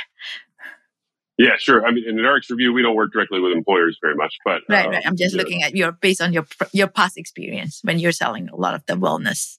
Yeah, 1.42 1.58
sure. 1.58 1.84
I 1.84 1.92
mean, 1.92 2.04
in 2.08 2.18
RxRevu, 2.18 2.72
we 2.72 2.84
don't 2.84 2.96
work 2.96 3.12
directly 3.12 3.40
with 3.40 3.52
employers 3.52 3.98
very 4.00 4.14
much, 4.14 4.36
but 4.46 4.62
right, 4.70 4.88
right. 4.88 5.04
I'm 5.04 5.18
just 5.18 5.34
looking 5.34 5.64
at 5.64 5.76
your 5.76 5.92
based 5.92 6.22
on 6.22 6.34
your 6.34 6.46
your 6.72 6.88
past 6.88 7.18
experience 7.18 7.80
when 7.84 7.98
you're 7.98 8.12
selling 8.12 8.48
a 8.50 8.56
lot 8.56 8.76
of 8.76 8.86
the 8.86 8.94
wellness 8.94 9.58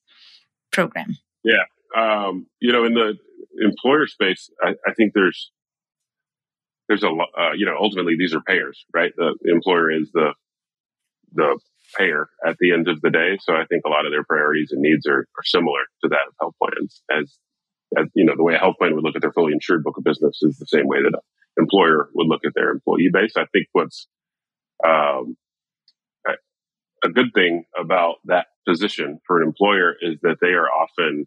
program. 0.70 1.16
Yeah, 1.42 1.64
um, 1.96 2.46
you 2.60 2.72
know, 2.72 2.84
in 2.84 2.94
the 2.94 3.18
employer 3.60 4.06
space, 4.06 4.48
I, 4.62 4.74
I 4.86 4.94
think 4.94 5.12
there's 5.12 5.50
there's 6.86 7.02
a 7.02 7.08
uh, 7.08 7.52
you 7.56 7.66
know 7.66 7.76
ultimately 7.76 8.14
these 8.16 8.32
are 8.32 8.40
payers, 8.40 8.84
right? 8.94 9.12
The, 9.16 9.36
the 9.42 9.52
employer 9.52 9.90
is 9.90 10.08
the 10.12 10.34
the 11.34 11.58
payer 11.98 12.28
at 12.46 12.58
the 12.60 12.72
end 12.72 12.86
of 12.86 13.00
the 13.00 13.10
day. 13.10 13.38
So 13.40 13.54
I 13.54 13.64
think 13.66 13.82
a 13.84 13.88
lot 13.88 14.06
of 14.06 14.12
their 14.12 14.24
priorities 14.24 14.70
and 14.70 14.80
needs 14.80 15.04
are, 15.06 15.26
are 15.36 15.44
similar 15.44 15.80
to 16.04 16.08
that 16.10 16.28
of 16.28 16.34
health 16.40 16.54
plans. 16.62 17.02
As, 17.10 17.36
as 17.98 18.06
you 18.14 18.24
know, 18.24 18.34
the 18.36 18.44
way 18.44 18.54
a 18.54 18.58
health 18.58 18.76
plan 18.78 18.94
would 18.94 19.04
look 19.04 19.16
at 19.16 19.22
their 19.22 19.32
fully 19.32 19.52
insured 19.52 19.82
book 19.82 19.96
of 19.98 20.04
business 20.04 20.38
is 20.42 20.58
the 20.58 20.66
same 20.66 20.86
way 20.86 20.98
that 21.02 21.18
employer 21.58 22.08
would 22.14 22.28
look 22.28 22.42
at 22.46 22.52
their 22.54 22.70
employee 22.70 23.10
base. 23.12 23.32
I 23.36 23.46
think 23.52 23.66
what's 23.72 24.08
um, 24.86 25.36
a 27.04 27.08
good 27.08 27.32
thing 27.34 27.64
about 27.78 28.16
that 28.26 28.46
position 28.66 29.18
for 29.26 29.40
an 29.40 29.46
employer 29.46 29.94
is 30.00 30.18
that 30.22 30.36
they 30.40 30.48
are 30.48 30.66
often 30.68 31.26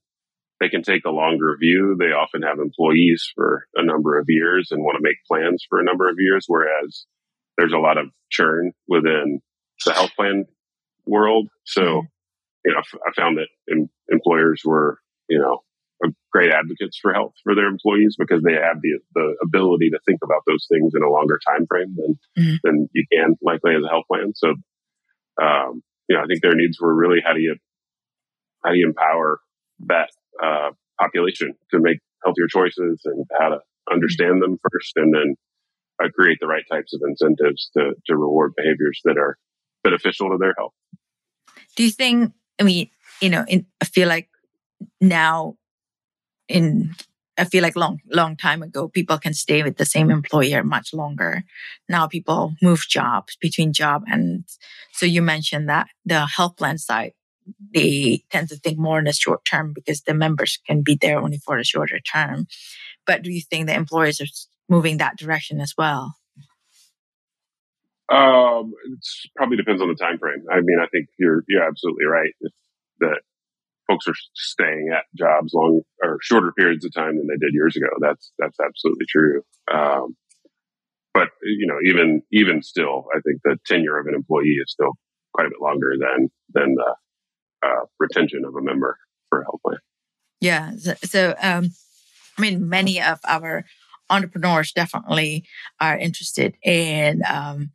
they 0.62 0.70
can 0.70 0.84
take 0.84 1.04
a 1.04 1.12
longer 1.12 1.58
view. 1.60 1.98
They 2.00 2.14
often 2.14 2.42
have 2.44 2.60
employees 2.60 3.30
for 3.36 3.68
a 3.76 3.84
number 3.84 4.18
of 4.18 4.26
years 4.30 4.70
and 4.72 4.82
want 4.82 4.96
to 4.96 5.04
make 5.04 5.18
plans 5.30 5.66
for 5.70 5.82
a 5.82 5.84
number 5.84 6.10
of 6.10 6.16
years, 6.18 6.46
whereas 6.48 7.06
there's 7.58 7.74
a 7.74 7.78
lot 7.78 7.98
of 7.98 8.08
churn 8.30 8.72
within 8.88 9.42
the 9.86 9.92
health 9.92 10.12
plan 10.16 10.46
world. 11.06 11.50
So, 11.66 11.82
mm-hmm. 11.82 12.00
you 12.64 12.74
know, 12.74 12.82
I 13.06 13.12
found 13.22 13.38
that 13.38 13.48
em- 13.70 13.90
employers 14.10 14.62
were, 14.64 15.00
you 15.28 15.40
know, 15.40 15.60
great 16.32 16.52
advocates 16.52 17.00
for 17.02 17.14
health 17.14 17.34
for 17.44 17.56
their 17.56 17.68
employees 17.68 18.16
because 18.20 18.44
they 18.44 18.54
have 18.54 18.82
the 18.82 19.00
the 19.14 19.36
ability 19.44 19.90
to 19.90 20.00
think 20.06 20.20
about 20.24 20.42
those 20.48 20.68
things 20.70 20.94
in 20.96 21.04
a 21.04 21.10
longer 21.10 21.40
time 21.48 21.66
frame 21.68 21.96
than 21.96 22.20
mm-hmm. 22.38 22.56
than 22.64 22.90
you 22.94 23.06
can 23.12 23.36
likely 23.42 23.76
as 23.76 23.84
a 23.84 23.90
health 23.90 24.06
plan. 24.12 24.34
So, 24.36 24.50
um, 25.42 25.82
you 26.10 26.16
know, 26.16 26.24
I 26.24 26.26
think 26.28 26.42
their 26.42 26.56
needs 26.56 26.80
were 26.80 26.94
really 26.94 27.20
how 27.26 27.34
do 27.34 27.40
you 27.40 27.56
how 28.64 28.72
do 28.72 28.78
you 28.78 28.88
empower 28.88 29.40
that 29.88 30.10
uh, 30.42 30.72
population 31.00 31.54
to 31.72 31.80
make 31.80 32.00
healthier 32.24 32.48
choices 32.50 33.02
and 33.06 33.26
how 33.40 33.50
to 33.50 33.60
understand 33.92 34.42
them 34.42 34.58
first, 34.62 34.94
and 34.98 35.14
then 35.14 35.36
uh, 36.04 36.10
create 36.18 36.40
the 36.42 36.48
right 36.48 36.64
types 36.70 36.94
of 36.94 37.02
incentives 37.08 37.70
to 37.78 37.94
to 38.08 38.18
reward 38.18 38.54
behaviors 38.58 39.00
that 39.06 39.18
are 39.18 39.38
beneficial 39.84 40.30
to 40.30 40.38
their 40.38 40.54
health. 40.58 40.74
Do 41.76 41.84
you 41.84 41.92
think? 41.92 42.34
I 42.60 42.64
mean, 42.64 42.90
you 43.22 43.30
know, 43.30 43.46
in, 43.48 43.66
I 43.82 43.86
feel 43.86 44.08
like 44.08 44.30
now 45.02 45.58
in 46.48 46.94
I 47.38 47.44
feel 47.44 47.62
like 47.64 47.76
long 47.76 48.00
long 48.12 48.38
time 48.38 48.64
ago 48.64 48.88
people 48.88 49.18
can 49.18 49.34
stay 49.34 49.62
with 49.64 49.78
the 49.78 49.86
same 49.86 50.10
employer 50.10 50.64
much 50.64 50.94
longer. 50.94 51.44
Now 51.90 52.08
people 52.08 52.56
move 52.62 52.82
jobs 52.90 53.36
between 53.40 53.74
job 53.74 54.04
and 54.08 54.46
so 54.94 55.06
you 55.06 55.22
mentioned 55.22 55.68
that 55.70 55.88
the 56.06 56.26
health 56.26 56.58
plan 56.58 56.78
side 56.78 57.12
they 57.74 58.24
tend 58.32 58.50
to 58.50 58.56
think 58.56 58.78
more 58.78 59.00
in 59.00 59.06
the 59.06 59.14
short 59.14 59.46
term 59.46 59.74
because 59.74 60.02
the 60.02 60.14
members 60.14 60.60
can 60.66 60.82
be 60.82 60.98
there 61.00 61.20
only 61.20 61.38
for 61.38 61.58
a 61.58 61.64
shorter 61.64 62.00
term. 62.00 62.48
But 63.06 63.22
do 63.22 63.32
you 63.32 63.42
think 63.42 63.68
the 63.68 63.76
employers 63.76 64.20
are 64.20 64.26
moving 64.68 64.98
that 64.98 65.18
direction 65.18 65.62
as 65.62 65.74
well? 65.78 66.16
Um, 68.10 68.74
it 68.86 69.00
probably 69.36 69.58
depends 69.58 69.82
on 69.82 69.88
the 69.88 69.96
time 69.96 70.20
frame. 70.20 70.44
I 70.52 70.62
mean, 70.62 70.78
I 70.82 70.88
think 70.88 71.08
you're 71.18 71.44
you're 71.48 71.64
absolutely 71.64 72.06
right 72.06 72.34
that 73.00 73.22
folks 73.88 74.08
are 74.08 74.16
staying 74.34 74.90
at 74.96 75.04
jobs 75.18 75.54
long 75.54 75.82
or 76.04 76.18
shorter 76.22 76.52
periods 76.58 76.86
of 76.86 76.94
time 76.94 77.18
than 77.18 77.28
they 77.28 77.38
did 77.38 77.54
years 77.54 77.76
ago. 77.76 77.88
That's 78.00 78.32
that's 78.40 78.58
absolutely 78.60 79.06
true. 79.10 79.42
Um, 79.72 80.16
but 81.14 81.30
you 81.44 81.68
know, 81.68 81.78
even 81.86 82.22
even 82.32 82.62
still, 82.62 83.06
I 83.16 83.20
think 83.22 83.42
the 83.44 83.58
tenure 83.66 84.00
of 84.00 84.08
an 84.08 84.16
employee 84.16 84.58
is 84.64 84.72
still 84.72 84.94
quite 85.34 85.48
a 85.48 85.50
bit 85.50 85.62
longer 85.62 85.94
than 86.00 86.30
than 86.54 86.76
the 86.76 86.96
uh, 87.66 87.86
retention 88.00 88.44
of 88.46 88.56
a 88.56 88.62
member 88.62 88.98
for 89.30 89.42
a 89.42 89.46
health 89.46 89.62
plan. 89.66 89.80
Yeah. 90.42 90.72
So, 91.04 91.36
um, 91.42 91.70
I 92.38 92.42
mean, 92.42 92.70
many 92.70 93.02
of 93.02 93.20
our 93.28 93.66
entrepreneurs 94.10 94.72
definitely 94.72 95.46
are 95.80 95.98
interested 95.98 96.56
in 96.64 97.22
um, 97.28 97.72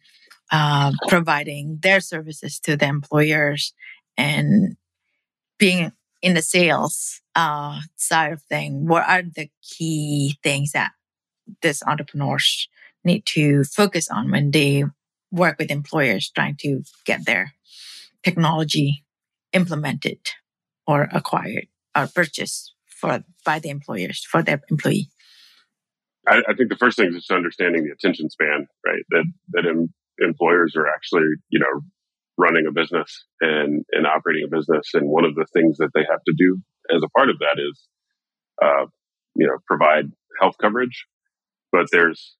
uh, 0.52 0.92
providing 1.08 1.78
their 1.82 2.00
services 2.00 2.60
to 2.60 2.76
the 2.76 2.86
employers 2.86 3.72
and 4.16 4.76
being 5.58 5.92
in 6.22 6.34
the 6.34 6.42
sales 6.42 7.20
uh, 7.34 7.80
side 7.96 8.32
of 8.32 8.42
thing, 8.42 8.86
what 8.86 9.08
are 9.08 9.22
the 9.22 9.50
key 9.62 10.38
things 10.42 10.72
that 10.72 10.92
these 11.62 11.82
entrepreneurs 11.86 12.68
need 13.04 13.24
to 13.26 13.64
focus 13.64 14.08
on 14.10 14.30
when 14.30 14.50
they 14.50 14.84
work 15.30 15.58
with 15.58 15.70
employers 15.70 16.30
trying 16.30 16.56
to 16.56 16.82
get 17.04 17.24
their 17.24 17.54
technology 18.22 19.04
implemented 19.52 20.18
or 20.86 21.08
acquired 21.12 21.66
or 21.96 22.06
purchased 22.06 22.74
for 22.86 23.24
by 23.44 23.58
the 23.58 23.70
employers 23.70 24.24
for 24.24 24.42
their 24.42 24.60
employee? 24.70 25.08
I, 26.28 26.42
I 26.48 26.54
think 26.54 26.68
the 26.68 26.76
first 26.76 26.98
thing 26.98 27.08
is 27.08 27.14
just 27.14 27.30
understanding 27.30 27.84
the 27.84 27.92
attention 27.92 28.28
span, 28.28 28.66
right? 28.84 29.02
That 29.10 29.24
that 29.50 29.66
em, 29.66 29.92
employers 30.18 30.74
are 30.76 30.86
actually, 30.86 31.28
you 31.48 31.58
know, 31.58 31.80
running 32.40 32.64
a 32.66 32.72
business 32.72 33.24
and, 33.40 33.84
and 33.92 34.06
operating 34.06 34.44
a 34.48 34.56
business. 34.56 34.90
And 34.94 35.08
one 35.08 35.24
of 35.24 35.34
the 35.34 35.46
things 35.52 35.76
that 35.78 35.90
they 35.94 36.04
have 36.08 36.24
to 36.26 36.34
do 36.36 36.58
as 36.94 37.02
a 37.04 37.12
part 37.16 37.28
of 37.28 37.38
that 37.38 37.60
is, 37.60 37.76
uh, 38.62 38.86
you 39.36 39.46
know, 39.46 39.58
provide 39.66 40.06
health 40.40 40.56
coverage. 40.60 41.06
But 41.70 41.86
there's, 41.92 42.36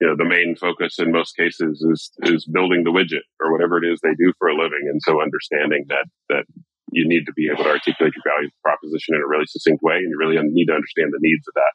you 0.00 0.08
know, 0.08 0.16
the 0.16 0.28
main 0.28 0.56
focus 0.56 0.98
in 0.98 1.12
most 1.12 1.36
cases 1.36 1.84
is, 1.92 2.10
is 2.22 2.46
building 2.46 2.82
the 2.84 2.90
widget 2.90 3.28
or 3.40 3.52
whatever 3.52 3.78
it 3.78 3.86
is 3.86 4.00
they 4.00 4.16
do 4.18 4.32
for 4.38 4.48
a 4.48 4.56
living. 4.56 4.88
And 4.90 5.00
so 5.04 5.22
understanding 5.22 5.84
that, 5.88 6.06
that 6.30 6.44
you 6.90 7.06
need 7.06 7.24
to 7.26 7.32
be 7.32 7.48
able 7.52 7.64
to 7.64 7.70
articulate 7.70 8.14
your 8.16 8.26
value 8.26 8.50
proposition 8.64 9.14
in 9.14 9.22
a 9.22 9.28
really 9.28 9.46
succinct 9.46 9.82
way. 9.82 9.96
And 9.96 10.10
you 10.10 10.18
really 10.18 10.40
need 10.42 10.66
to 10.66 10.74
understand 10.74 11.12
the 11.12 11.22
needs 11.22 11.46
of 11.46 11.54
that, 11.54 11.74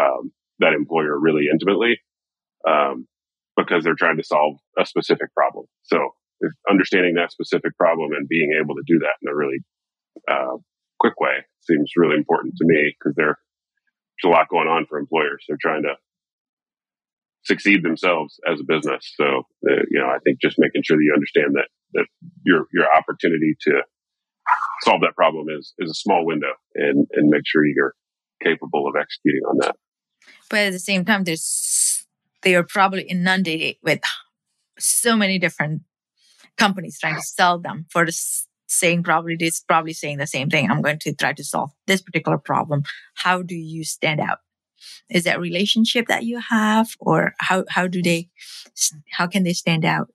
um, 0.00 0.32
that 0.58 0.72
employer 0.72 1.18
really 1.18 1.44
intimately. 1.52 2.00
Um, 2.66 3.06
because 3.58 3.82
they're 3.82 3.98
trying 3.98 4.16
to 4.16 4.24
solve 4.24 4.54
a 4.78 4.86
specific 4.86 5.34
problem. 5.34 5.66
So 5.82 5.98
understanding 6.70 7.14
that 7.14 7.32
specific 7.32 7.76
problem 7.76 8.12
and 8.12 8.28
being 8.28 8.58
able 8.60 8.74
to 8.74 8.82
do 8.86 8.98
that 9.00 9.16
in 9.22 9.28
a 9.28 9.34
really 9.34 9.58
uh, 10.30 10.56
quick 10.98 11.18
way 11.20 11.44
seems 11.60 11.92
really 11.96 12.16
important 12.16 12.54
to 12.56 12.64
me 12.66 12.94
because 12.98 13.14
there's 13.16 13.36
a 14.24 14.28
lot 14.28 14.48
going 14.48 14.68
on 14.68 14.86
for 14.88 14.98
employers. 14.98 15.44
They're 15.48 15.58
trying 15.60 15.82
to 15.82 15.94
succeed 17.44 17.82
themselves 17.82 18.38
as 18.50 18.60
a 18.60 18.64
business. 18.64 19.12
So, 19.16 19.24
uh, 19.68 19.82
you 19.90 20.00
know, 20.00 20.06
I 20.06 20.18
think 20.24 20.40
just 20.40 20.56
making 20.58 20.82
sure 20.84 20.96
that 20.96 21.02
you 21.02 21.12
understand 21.14 21.54
that 21.54 21.68
that 21.94 22.06
your 22.44 22.66
your 22.72 22.86
opportunity 22.94 23.56
to 23.62 23.82
solve 24.82 25.00
that 25.02 25.16
problem 25.16 25.46
is 25.56 25.72
is 25.78 25.90
a 25.90 25.94
small 25.94 26.26
window, 26.26 26.52
and 26.74 27.06
and 27.12 27.28
make 27.28 27.42
sure 27.46 27.64
you're 27.66 27.94
capable 28.42 28.86
of 28.86 28.94
executing 29.00 29.42
on 29.48 29.58
that. 29.58 29.76
But 30.50 30.60
at 30.60 30.72
the 30.72 30.78
same 30.78 31.04
time, 31.04 31.24
there's 31.24 32.06
they 32.42 32.54
are 32.54 32.64
probably 32.64 33.02
inundated 33.02 33.76
with 33.82 34.00
so 34.78 35.16
many 35.16 35.38
different 35.38 35.82
companies 36.58 36.98
trying 36.98 37.16
to 37.16 37.22
sell 37.22 37.58
them 37.58 37.86
for 37.90 38.04
the 38.04 38.12
same 38.68 39.02
probably 39.02 39.36
it's 39.40 39.60
probably 39.60 39.92
saying 39.92 40.18
the 40.18 40.26
same 40.26 40.50
thing. 40.50 40.70
I'm 40.70 40.82
going 40.82 40.98
to 41.00 41.14
try 41.14 41.32
to 41.32 41.44
solve 41.44 41.70
this 41.86 42.02
particular 42.02 42.38
problem. 42.38 42.82
How 43.14 43.42
do 43.42 43.54
you 43.54 43.84
stand 43.84 44.20
out? 44.20 44.38
Is 45.10 45.24
that 45.24 45.40
relationship 45.40 46.06
that 46.08 46.24
you 46.24 46.38
have 46.38 46.88
or 47.00 47.32
how 47.38 47.64
how 47.68 47.86
do 47.86 48.02
they 48.02 48.28
how 49.12 49.26
can 49.26 49.42
they 49.42 49.54
stand 49.54 49.84
out? 49.84 50.10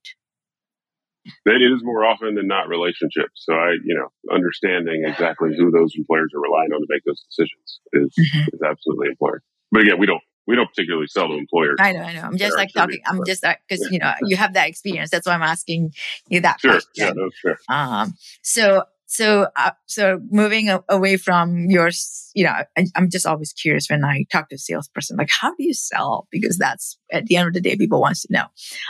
It 1.45 1.61
is 1.61 1.81
more 1.83 2.05
often 2.05 2.35
than 2.35 2.47
not 2.47 2.67
relationships. 2.67 3.43
So 3.45 3.53
i 3.53 3.71
you 3.83 3.95
know 3.97 4.33
understanding 4.33 5.03
exactly 5.05 5.49
who 5.57 5.71
those 5.71 5.93
employers 5.97 6.31
are 6.35 6.41
relying 6.41 6.71
on 6.71 6.81
to 6.81 6.87
make 6.89 7.03
those 7.05 7.23
decisions 7.29 7.79
is 7.93 8.13
mm-hmm. 8.19 8.47
is 8.53 8.61
absolutely 8.61 9.07
important. 9.09 9.43
But 9.71 9.81
again 9.81 9.99
we 9.99 10.05
don't 10.05 10.23
we 10.47 10.55
don't 10.55 10.67
particularly 10.67 11.07
sell 11.07 11.27
to 11.27 11.35
employers. 11.35 11.77
I 11.79 11.93
know, 11.93 12.01
I 12.01 12.13
know. 12.13 12.21
I'm 12.21 12.37
just 12.37 12.57
like 12.57 12.73
talking. 12.73 12.99
I'm 13.05 13.21
just 13.25 13.43
because 13.67 13.87
you 13.91 13.99
know 13.99 14.13
you 14.23 14.35
have 14.35 14.53
that 14.53 14.67
experience. 14.67 15.09
That's 15.09 15.27
why 15.27 15.33
I'm 15.33 15.43
asking 15.43 15.93
you 16.29 16.41
that 16.41 16.59
sure. 16.59 16.71
question. 16.71 16.91
Yeah, 16.95 17.11
no, 17.15 17.29
sure. 17.41 17.57
Um, 17.69 18.15
so 18.41 18.83
so 19.13 19.47
uh, 19.55 19.71
so 19.85 20.19
moving 20.31 20.69
a- 20.69 20.83
away 20.89 21.17
from 21.17 21.69
your, 21.69 21.91
you 22.33 22.43
know, 22.43 22.49
I, 22.49 22.85
I'm 22.95 23.11
just 23.11 23.27
always 23.27 23.53
curious 23.53 23.87
when 23.87 24.03
I 24.03 24.25
talk 24.31 24.49
to 24.49 24.55
a 24.55 24.57
salesperson, 24.57 25.17
like 25.17 25.29
how 25.29 25.49
do 25.49 25.63
you 25.63 25.73
sell? 25.75 26.27
Because 26.31 26.57
that's 26.57 26.97
at 27.11 27.27
the 27.27 27.35
end 27.35 27.47
of 27.47 27.53
the 27.53 27.61
day, 27.61 27.75
people 27.75 28.01
wants 28.01 28.23
to 28.23 28.33
know. 28.33 28.45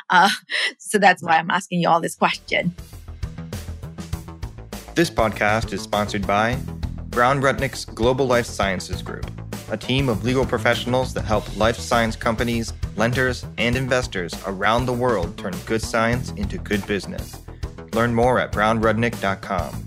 Uh, 0.09 0.29
so 0.79 0.97
that's 0.97 1.21
why 1.21 1.37
I'm 1.37 1.51
asking 1.51 1.81
you 1.81 1.89
all 1.89 1.99
this 1.99 2.15
question. 2.15 2.73
This 4.95 5.09
podcast 5.09 5.73
is 5.73 5.81
sponsored 5.81 6.25
by 6.25 6.57
Brown 7.09 7.41
Rudnick's 7.41 7.83
Global 7.83 8.25
Life 8.25 8.45
Sciences 8.45 9.01
Group, 9.01 9.29
a 9.73 9.77
team 9.77 10.07
of 10.07 10.23
legal 10.23 10.45
professionals 10.45 11.15
that 11.15 11.25
help 11.25 11.57
life 11.57 11.75
science 11.75 12.15
companies, 12.15 12.73
lenders, 12.95 13.43
and 13.57 13.75
investors 13.75 14.31
around 14.45 14.85
the 14.85 14.93
world 14.93 15.35
turn 15.35 15.53
good 15.65 15.81
science 15.81 16.31
into 16.33 16.59
good 16.59 16.85
business. 16.85 17.41
Learn 17.93 18.13
more 18.13 18.39
at 18.39 18.51
brownrudnick.com. 18.51 19.83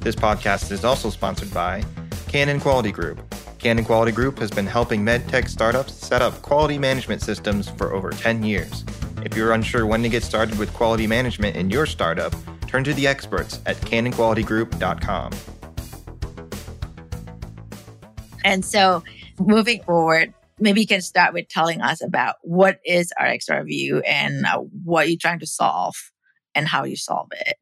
This 0.00 0.16
podcast 0.16 0.72
is 0.72 0.82
also 0.82 1.10
sponsored 1.10 1.52
by 1.52 1.84
Canon 2.28 2.58
Quality 2.58 2.90
Group. 2.90 3.20
Canon 3.58 3.84
Quality 3.84 4.12
Group 4.12 4.38
has 4.38 4.50
been 4.50 4.66
helping 4.66 5.04
medtech 5.04 5.46
startups 5.46 5.92
set 5.92 6.22
up 6.22 6.40
quality 6.40 6.78
management 6.78 7.20
systems 7.20 7.68
for 7.68 7.92
over 7.92 8.10
10 8.10 8.42
years. 8.42 8.82
If 9.26 9.36
you're 9.36 9.52
unsure 9.52 9.86
when 9.86 10.02
to 10.02 10.08
get 10.08 10.22
started 10.22 10.58
with 10.58 10.72
quality 10.72 11.06
management 11.06 11.54
in 11.54 11.68
your 11.68 11.84
startup, 11.84 12.34
turn 12.66 12.82
to 12.84 12.94
the 12.94 13.06
experts 13.06 13.60
at 13.66 13.76
canonqualitygroup.com. 13.76 15.32
And 18.44 18.64
so 18.64 19.02
moving 19.38 19.82
forward, 19.82 20.34
maybe 20.58 20.80
you 20.80 20.86
can 20.86 21.00
start 21.00 21.34
with 21.34 21.48
telling 21.48 21.80
us 21.80 22.02
about 22.02 22.36
what 22.42 22.78
is 22.84 23.12
RxRevu 23.20 24.02
and 24.06 24.46
uh, 24.46 24.58
what 24.84 25.08
you're 25.08 25.18
trying 25.20 25.40
to 25.40 25.46
solve 25.46 25.94
and 26.54 26.68
how 26.68 26.84
you 26.84 26.96
solve 26.96 27.28
it. 27.32 27.56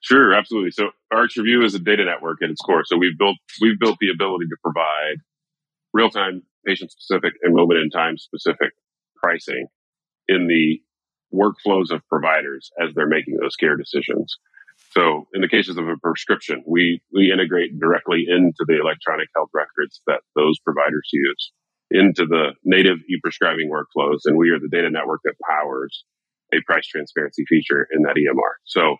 Sure, 0.00 0.34
absolutely. 0.34 0.72
So 0.72 0.90
RxRevu 1.12 1.64
is 1.64 1.74
a 1.74 1.78
data 1.78 2.04
network 2.04 2.42
at 2.42 2.50
its 2.50 2.60
core. 2.60 2.82
So 2.84 2.96
we've 2.96 3.16
built 3.16 3.36
we've 3.60 3.78
built 3.78 3.98
the 4.00 4.10
ability 4.10 4.46
to 4.46 4.56
provide 4.62 5.18
real 5.92 6.10
time, 6.10 6.42
patient 6.66 6.90
specific, 6.90 7.34
and 7.42 7.54
moment 7.54 7.80
in 7.80 7.90
time 7.90 8.18
specific 8.18 8.72
pricing 9.22 9.66
in 10.28 10.48
the 10.48 10.80
workflows 11.32 11.90
of 11.90 12.06
providers 12.08 12.70
as 12.80 12.94
they're 12.94 13.08
making 13.08 13.36
those 13.40 13.56
care 13.56 13.76
decisions. 13.76 14.36
So 14.96 15.26
in 15.32 15.40
the 15.40 15.48
cases 15.48 15.78
of 15.78 15.88
a 15.88 15.96
prescription, 16.02 16.62
we 16.66 17.00
we 17.12 17.32
integrate 17.32 17.78
directly 17.78 18.24
into 18.28 18.64
the 18.66 18.78
electronic 18.80 19.28
health 19.34 19.48
records 19.54 20.00
that 20.06 20.20
those 20.36 20.58
providers 20.60 21.08
use 21.12 21.52
into 21.90 22.26
the 22.26 22.52
native 22.64 22.98
e-prescribing 23.08 23.70
workflows, 23.70 24.20
and 24.24 24.36
we 24.36 24.50
are 24.50 24.58
the 24.58 24.68
data 24.70 24.90
network 24.90 25.20
that 25.24 25.34
powers 25.48 26.04
a 26.52 26.60
price 26.66 26.86
transparency 26.86 27.44
feature 27.48 27.86
in 27.92 28.02
that 28.02 28.16
EMR. 28.16 28.54
So 28.64 28.96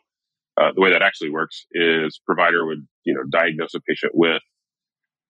uh, 0.61 0.73
the 0.75 0.81
way 0.81 0.93
that 0.93 1.03
actually 1.03 1.31
works 1.31 1.67
is 1.73 2.21
provider 2.27 2.67
would 2.67 2.87
you 3.05 3.15
know 3.15 3.23
diagnose 3.31 3.75
a 3.75 3.81
patient 3.81 4.13
with 4.15 4.43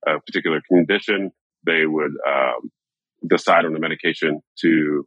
a 0.07 0.21
particular 0.21 0.61
condition. 0.69 1.33
They 1.67 1.87
would 1.87 2.13
um, 2.27 2.71
decide 3.29 3.65
on 3.65 3.73
the 3.73 3.81
medication 3.81 4.41
to 4.61 5.07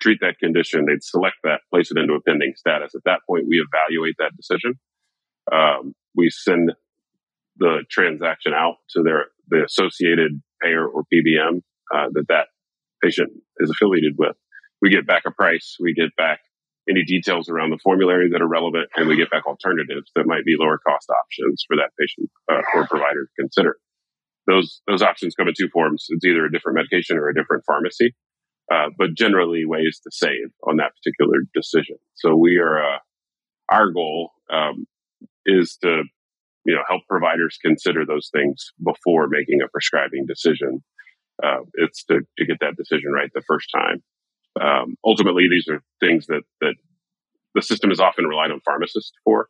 treat 0.00 0.18
that 0.20 0.38
condition. 0.38 0.86
They'd 0.86 1.02
select 1.02 1.36
that, 1.44 1.60
place 1.70 1.90
it 1.90 1.98
into 1.98 2.14
a 2.14 2.20
pending 2.20 2.54
status. 2.56 2.94
At 2.94 3.04
that 3.04 3.20
point, 3.28 3.44
we 3.48 3.62
evaluate 3.62 4.16
that 4.18 4.36
decision. 4.36 4.74
Um, 5.50 5.94
we 6.14 6.30
send 6.30 6.72
the 7.56 7.84
transaction 7.90 8.52
out 8.54 8.76
to 8.90 9.02
their 9.02 9.26
the 9.48 9.64
associated 9.64 10.42
payer 10.62 10.86
or 10.86 11.02
PBM 11.12 11.62
uh, 11.94 12.08
that 12.12 12.28
that 12.28 12.48
patient 13.02 13.30
is 13.58 13.70
affiliated 13.70 14.14
with. 14.18 14.36
We 14.82 14.90
get 14.90 15.06
back 15.06 15.22
a 15.26 15.30
price. 15.30 15.76
We 15.80 15.94
get 15.94 16.14
back 16.16 16.40
any 16.88 17.04
details 17.04 17.48
around 17.48 17.70
the 17.70 17.78
formulary 17.82 18.30
that 18.30 18.40
are 18.40 18.48
relevant, 18.48 18.88
and 18.96 19.08
we 19.08 19.16
get 19.16 19.30
back 19.30 19.46
alternatives 19.46 20.10
that 20.14 20.26
might 20.26 20.44
be 20.44 20.56
lower 20.58 20.78
cost 20.78 21.08
options 21.10 21.64
for 21.66 21.76
that 21.76 21.90
patient 21.98 22.30
uh, 22.50 22.62
or 22.74 22.86
provider 22.86 23.24
to 23.24 23.42
consider. 23.42 23.76
Those 24.46 24.80
those 24.86 25.02
options 25.02 25.34
come 25.34 25.48
in 25.48 25.54
two 25.58 25.68
forms. 25.72 26.06
It's 26.08 26.24
either 26.24 26.46
a 26.46 26.52
different 26.52 26.76
medication 26.76 27.18
or 27.18 27.28
a 27.28 27.34
different 27.34 27.64
pharmacy, 27.66 28.14
uh, 28.72 28.90
but 28.98 29.14
generally 29.14 29.64
ways 29.64 30.00
to 30.04 30.10
save 30.12 30.52
on 30.66 30.76
that 30.76 30.92
particular 30.96 31.40
decision. 31.54 31.96
So 32.14 32.36
we 32.36 32.58
are 32.58 32.82
uh, 32.82 32.98
our 33.70 33.90
goal 33.90 34.30
um, 34.52 34.86
is 35.46 35.78
to 35.82 36.02
you 36.64 36.74
know 36.74 36.82
help 36.88 37.02
providers 37.08 37.58
consider 37.64 38.04
those 38.04 38.30
things 38.32 38.72
before 38.84 39.28
making 39.28 39.60
a 39.64 39.68
prescribing 39.68 40.26
decision. 40.26 40.82
Uh, 41.42 41.60
it's 41.74 42.04
to, 42.04 42.20
to 42.36 42.44
get 42.44 42.58
that 42.60 42.76
decision 42.76 43.12
right 43.12 43.30
the 43.34 43.42
first 43.46 43.68
time. 43.74 44.02
Um, 44.60 44.96
ultimately, 45.04 45.46
these 45.48 45.68
are 45.68 45.82
things 46.00 46.26
that 46.26 46.42
that 46.60 46.74
the 47.54 47.62
system 47.62 47.90
is 47.90 48.00
often 48.00 48.26
relied 48.26 48.50
on 48.50 48.60
pharmacists 48.64 49.12
for. 49.24 49.48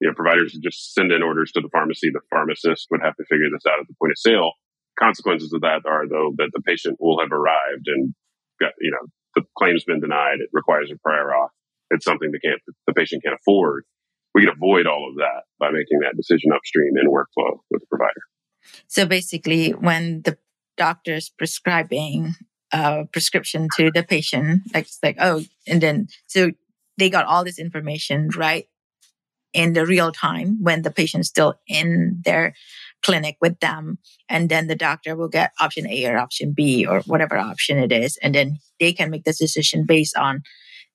You 0.00 0.08
know, 0.08 0.14
providers 0.14 0.56
just 0.62 0.94
send 0.94 1.10
in 1.10 1.24
orders 1.24 1.50
to 1.52 1.60
the 1.60 1.70
pharmacy. 1.72 2.10
The 2.12 2.20
pharmacist 2.30 2.86
would 2.90 3.00
have 3.02 3.16
to 3.16 3.24
figure 3.24 3.50
this 3.52 3.66
out 3.66 3.80
at 3.80 3.88
the 3.88 3.94
point 4.00 4.12
of 4.12 4.18
sale. 4.18 4.52
Consequences 4.98 5.52
of 5.52 5.60
that 5.62 5.82
are 5.86 6.06
though 6.06 6.32
that 6.36 6.50
the 6.52 6.62
patient 6.62 6.98
will 7.00 7.18
have 7.20 7.32
arrived 7.32 7.86
and 7.86 8.14
got 8.60 8.72
you 8.80 8.90
know 8.90 9.08
the 9.34 9.42
claim's 9.56 9.84
been 9.84 10.00
denied. 10.00 10.40
It 10.40 10.50
requires 10.52 10.90
a 10.92 10.98
prior 11.02 11.26
auth. 11.26 11.48
It's 11.90 12.04
something 12.04 12.30
that 12.32 12.40
can't 12.44 12.60
the 12.86 12.92
patient 12.92 13.22
can't 13.24 13.36
afford. 13.40 13.84
We 14.34 14.42
can 14.44 14.54
avoid 14.54 14.86
all 14.86 15.08
of 15.08 15.16
that 15.16 15.44
by 15.58 15.70
making 15.70 16.00
that 16.00 16.16
decision 16.16 16.52
upstream 16.54 16.92
in 17.00 17.08
workflow 17.08 17.58
with 17.70 17.80
the 17.80 17.86
provider. 17.88 18.22
So 18.86 19.06
basically, 19.06 19.70
when 19.70 20.22
the 20.22 20.38
doctor's 20.76 21.30
prescribing 21.30 22.34
a 22.72 23.06
prescription 23.06 23.68
to 23.76 23.90
the 23.90 24.02
patient, 24.02 24.62
like 24.74 24.84
it's 24.84 24.98
like, 25.02 25.16
oh, 25.18 25.44
and 25.66 25.80
then 25.80 26.08
so 26.26 26.52
they 26.98 27.08
got 27.08 27.26
all 27.26 27.44
this 27.44 27.58
information 27.58 28.28
right 28.36 28.68
in 29.54 29.72
the 29.72 29.86
real 29.86 30.12
time 30.12 30.58
when 30.62 30.82
the 30.82 30.90
patient's 30.90 31.28
still 31.28 31.54
in 31.66 32.20
their 32.24 32.54
clinic 33.02 33.36
with 33.40 33.60
them. 33.60 33.98
And 34.28 34.48
then 34.48 34.66
the 34.66 34.74
doctor 34.74 35.16
will 35.16 35.28
get 35.28 35.52
option 35.60 35.88
A 35.88 36.06
or 36.06 36.18
option 36.18 36.52
B 36.52 36.86
or 36.86 37.00
whatever 37.00 37.38
option 37.38 37.78
it 37.78 37.92
is. 37.92 38.18
And 38.22 38.34
then 38.34 38.58
they 38.80 38.92
can 38.92 39.10
make 39.10 39.24
this 39.24 39.38
decision 39.38 39.84
based 39.86 40.16
on 40.16 40.42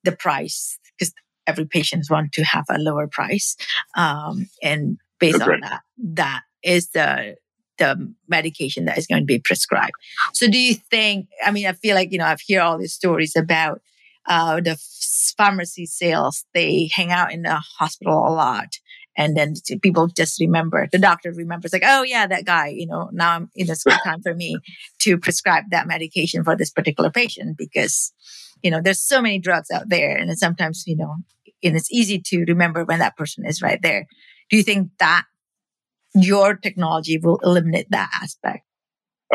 the 0.03 0.11
price 0.11 0.77
because 0.97 1.13
every 1.47 1.65
patient 1.65 2.05
want 2.09 2.31
to 2.33 2.43
have 2.43 2.65
a 2.69 2.77
lower 2.77 3.07
price. 3.07 3.55
Um, 3.95 4.47
and 4.61 4.97
based 5.19 5.39
That's 5.39 5.49
on 5.49 5.59
that, 5.61 5.81
that 6.15 6.41
is 6.63 6.89
the 6.89 7.37
the 7.79 8.13
medication 8.27 8.85
that 8.85 8.99
is 8.99 9.07
going 9.07 9.23
to 9.23 9.25
be 9.25 9.39
prescribed. 9.39 9.93
So 10.33 10.47
do 10.47 10.59
you 10.59 10.75
think, 10.75 11.27
I 11.43 11.49
mean, 11.49 11.65
I 11.65 11.73
feel 11.73 11.95
like, 11.95 12.11
you 12.11 12.19
know, 12.19 12.25
I've 12.25 12.39
heard 12.47 12.59
all 12.59 12.77
these 12.77 12.93
stories 12.93 13.35
about 13.35 13.81
uh, 14.27 14.61
the 14.61 14.77
pharmacy 15.35 15.87
sales. 15.87 16.45
They 16.53 16.91
hang 16.93 17.11
out 17.11 17.33
in 17.33 17.41
the 17.41 17.55
hospital 17.55 18.27
a 18.27 18.29
lot. 18.29 18.75
And 19.15 19.37
then 19.37 19.53
people 19.81 20.07
just 20.07 20.39
remember, 20.39 20.87
the 20.91 20.97
doctor 20.97 21.31
remembers 21.31 21.71
like, 21.71 21.83
oh 21.85 22.03
yeah, 22.03 22.25
that 22.25 22.45
guy, 22.45 22.67
you 22.67 22.87
know, 22.87 23.09
now 23.13 23.35
I'm, 23.35 23.49
it's 23.55 23.83
good 23.83 23.97
time 24.03 24.21
for 24.21 24.33
me 24.33 24.57
to 24.99 25.17
prescribe 25.17 25.65
that 25.71 25.87
medication 25.87 26.43
for 26.43 26.55
this 26.55 26.71
particular 26.71 27.11
patient 27.11 27.57
because, 27.57 28.11
you 28.63 28.71
know, 28.71 28.81
there's 28.81 29.01
so 29.01 29.21
many 29.21 29.39
drugs 29.39 29.69
out 29.69 29.89
there. 29.89 30.17
And 30.17 30.35
sometimes, 30.37 30.83
you 30.87 30.97
know, 30.97 31.15
and 31.63 31.75
it's 31.75 31.91
easy 31.91 32.19
to 32.25 32.43
remember 32.47 32.83
when 32.83 32.99
that 32.99 33.15
person 33.15 33.45
is 33.45 33.61
right 33.61 33.81
there. 33.81 34.07
Do 34.49 34.57
you 34.57 34.63
think 34.63 34.89
that 34.99 35.25
your 36.15 36.55
technology 36.55 37.17
will 37.17 37.39
eliminate 37.43 37.91
that 37.91 38.09
aspect? 38.13 38.65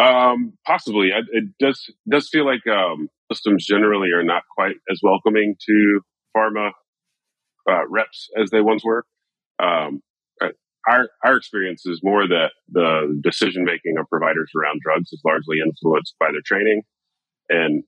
Um, 0.01 0.53
possibly. 0.65 1.11
It 1.33 1.45
does 1.59 1.91
does 2.09 2.29
feel 2.29 2.47
like 2.47 2.67
um, 2.67 3.09
systems 3.33 3.67
generally 3.67 4.11
are 4.13 4.23
not 4.23 4.43
quite 4.55 4.77
as 4.91 5.01
welcoming 5.03 5.57
to 5.67 6.01
pharma 6.37 6.71
uh, 7.69 7.89
reps 7.89 8.29
as 8.41 8.51
they 8.51 8.61
once 8.61 8.85
were. 8.85 9.05
Um, 9.63 10.03
uh, 10.41 10.49
our 10.89 11.09
our 11.25 11.37
experience 11.37 11.85
is 11.87 12.01
more 12.03 12.27
that 12.27 12.51
the 12.71 13.21
decision 13.23 13.65
making 13.65 13.97
of 13.99 14.09
providers 14.09 14.51
around 14.57 14.81
drugs 14.83 15.13
is 15.13 15.21
largely 15.25 15.59
influenced 15.65 16.15
by 16.19 16.29
their 16.33 16.43
training 16.45 16.83
and 17.49 17.85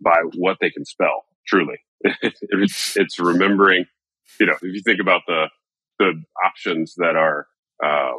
by 0.00 0.20
what 0.36 0.58
they 0.60 0.70
can 0.70 0.84
spell. 0.84 1.24
Truly, 1.46 1.76
it's 2.22 2.96
it's 2.96 3.18
remembering. 3.18 3.86
You 4.40 4.46
know, 4.46 4.54
if 4.54 4.62
you 4.62 4.82
think 4.84 5.00
about 5.00 5.22
the 5.26 5.48
the 5.98 6.22
options 6.44 6.94
that 6.96 7.16
are 7.16 7.46
um, 7.84 8.18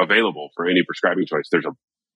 available 0.00 0.48
for 0.56 0.66
any 0.66 0.82
prescribing 0.86 1.26
choice, 1.26 1.48
there's 1.50 1.66
a 1.66 1.72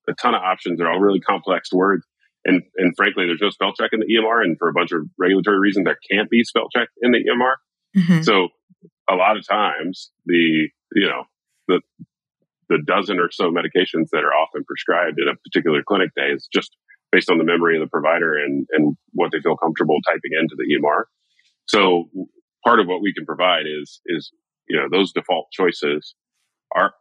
a 0.08 0.14
ton 0.14 0.34
of 0.34 0.42
options. 0.42 0.78
They're 0.78 0.90
all 0.90 1.00
really 1.00 1.20
complex 1.20 1.72
words. 1.72 2.04
And, 2.44 2.62
and 2.76 2.94
frankly, 2.96 3.26
there's 3.26 3.42
no 3.42 3.50
spell 3.50 3.74
check 3.74 3.90
in 3.92 4.00
the 4.00 4.06
EMR. 4.06 4.42
And 4.42 4.56
for 4.58 4.68
a 4.68 4.72
bunch 4.72 4.92
of 4.92 5.02
regulatory 5.18 5.58
reasons, 5.58 5.84
there 5.84 5.98
can't 6.10 6.30
be 6.30 6.42
spell 6.44 6.68
check 6.74 6.88
in 7.02 7.12
the 7.12 7.18
EMR. 7.18 7.56
Mhm. 7.96 8.24
So 8.24 8.48
a 9.10 9.14
lot 9.14 9.36
of 9.36 9.46
times 9.46 10.10
the, 10.26 10.68
you 10.94 11.08
know, 11.08 11.24
the, 11.66 11.80
the 12.68 12.78
dozen 12.86 13.18
or 13.18 13.30
so 13.30 13.50
medications 13.50 14.08
that 14.12 14.24
are 14.24 14.34
often 14.34 14.64
prescribed 14.64 15.18
in 15.18 15.28
a 15.28 15.36
particular 15.36 15.82
clinic 15.86 16.10
day 16.14 16.28
is 16.28 16.48
just 16.52 16.76
based 17.10 17.30
on 17.30 17.38
the 17.38 17.44
memory 17.44 17.76
of 17.76 17.82
the 17.82 17.90
provider 17.90 18.36
and, 18.36 18.66
and 18.72 18.96
what 19.12 19.32
they 19.32 19.40
feel 19.40 19.56
comfortable 19.56 19.96
typing 20.06 20.32
into 20.38 20.54
the 20.56 20.64
EMR. 20.76 21.04
So 21.66 22.10
part 22.64 22.80
of 22.80 22.86
what 22.86 23.00
we 23.00 23.14
can 23.14 23.24
provide 23.24 23.64
is, 23.66 24.00
is, 24.06 24.30
you 24.68 24.76
know, 24.76 24.88
those 24.90 25.12
default 25.12 25.46
choices 25.52 26.14
are, 26.76 26.92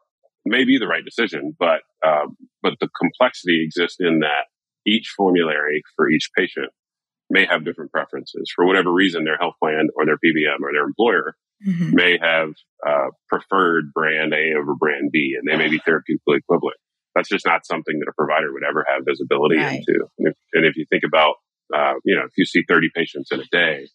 may 0.46 0.64
be 0.64 0.78
the 0.78 0.88
right 0.88 1.04
decision, 1.04 1.56
but, 1.60 1.82
um, 2.06 2.38
but 2.64 2.74
the 2.80 2.88
complexity 2.98 3.64
exists 3.66 3.98
in 4.00 4.20
that 4.20 4.48
each 4.86 5.14
formulary 5.18 5.84
for 5.98 6.10
each 6.10 6.30
patient 6.38 6.72
may 7.30 7.46
have 7.46 7.66
different 7.66 7.92
preferences 7.92 8.50
for 8.56 8.66
whatever 8.66 8.94
reason 8.94 9.26
their 9.26 9.38
health 9.38 9.56
plan 9.62 9.90
or 9.98 10.06
their 10.06 10.16
PBM 10.16 10.62
or 10.62 10.72
their 10.72 10.86
employer 10.86 11.36
mm-hmm. 11.66 11.96
may 11.96 12.18
have 12.22 12.50
uh, 12.86 13.10
preferred 13.30 13.94
brand 13.94 14.34
A 14.34 14.58
over 14.58 14.76
brand 14.76 15.12
B, 15.12 15.36
and 15.38 15.48
they 15.48 15.58
may 15.58 15.70
be 15.70 15.80
therapeutically 15.80 16.38
equivalent. 16.38 16.78
That's 17.16 17.30
just 17.30 17.46
not 17.46 17.66
something 17.66 18.00
that 18.00 18.10
a 18.10 18.14
provider 18.14 18.54
would 18.54 18.64
ever 18.64 18.86
have 18.88 19.04
visibility 19.06 19.58
right. 19.58 19.80
into. 19.80 20.06
And 20.20 20.28
if, 20.28 20.34
and 20.54 20.66
if, 20.66 20.76
you 20.76 20.86
think 20.90 21.04
about, 21.04 21.36
uh, 21.76 21.94
you 22.06 22.16
know, 22.16 22.26
if 22.26 22.32
you 22.38 22.46
see 22.46 22.64
30 22.68 22.90
patients 22.96 23.32
in 23.32 23.40
a 23.40 23.46
day, 23.52 23.88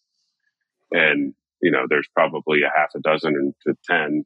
and 0.91 1.35
you 1.63 1.71
know, 1.71 1.87
there's 1.89 2.09
probably 2.15 2.63
a 2.63 2.73
half 2.77 2.91
a 2.97 3.01
dozen 3.01 3.55
to 3.67 3.75
10 3.89 4.25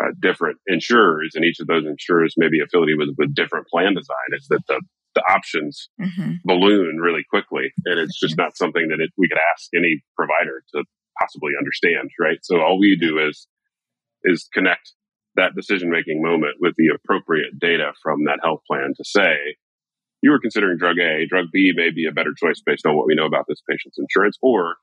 uh, 0.00 0.06
different 0.20 0.58
insurers, 0.66 1.32
and 1.34 1.44
each 1.44 1.60
of 1.60 1.68
those 1.68 1.86
insurers 1.86 2.34
may 2.36 2.48
be 2.48 2.60
affiliated 2.60 2.98
with, 2.98 3.14
with 3.16 3.34
different 3.34 3.68
plan 3.68 3.94
design. 3.94 4.30
Is 4.36 4.48
that 4.48 4.62
the 4.68 4.80
the 5.14 5.22
options 5.32 5.88
mm-hmm. 5.98 6.32
balloon 6.44 6.98
really 6.98 7.24
quickly, 7.30 7.72
and 7.86 7.98
it's 7.98 8.20
just 8.20 8.36
not 8.36 8.56
something 8.56 8.88
that 8.88 9.00
it, 9.00 9.10
we 9.16 9.28
could 9.28 9.40
ask 9.54 9.70
any 9.74 10.02
provider 10.14 10.62
to 10.74 10.84
possibly 11.18 11.52
understand, 11.58 12.10
right? 12.20 12.38
So 12.42 12.60
all 12.60 12.78
we 12.78 12.96
do 13.00 13.18
is 13.18 13.46
is 14.24 14.48
connect 14.52 14.92
that 15.36 15.54
decision 15.54 15.90
making 15.90 16.22
moment 16.22 16.56
with 16.60 16.74
the 16.76 16.88
appropriate 16.94 17.58
data 17.60 17.92
from 18.02 18.24
that 18.24 18.40
health 18.42 18.60
plan 18.66 18.92
to 18.96 19.04
say 19.04 19.56
you 20.22 20.30
were 20.30 20.40
considering 20.40 20.78
drug 20.78 20.98
A, 20.98 21.26
drug 21.28 21.46
B 21.52 21.72
may 21.76 21.90
be 21.90 22.06
a 22.06 22.12
better 22.12 22.32
choice 22.36 22.60
based 22.64 22.86
on 22.86 22.96
what 22.96 23.06
we 23.06 23.14
know 23.14 23.26
about 23.26 23.44
this 23.48 23.62
patient's 23.68 23.98
insurance, 23.98 24.38
or 24.42 24.76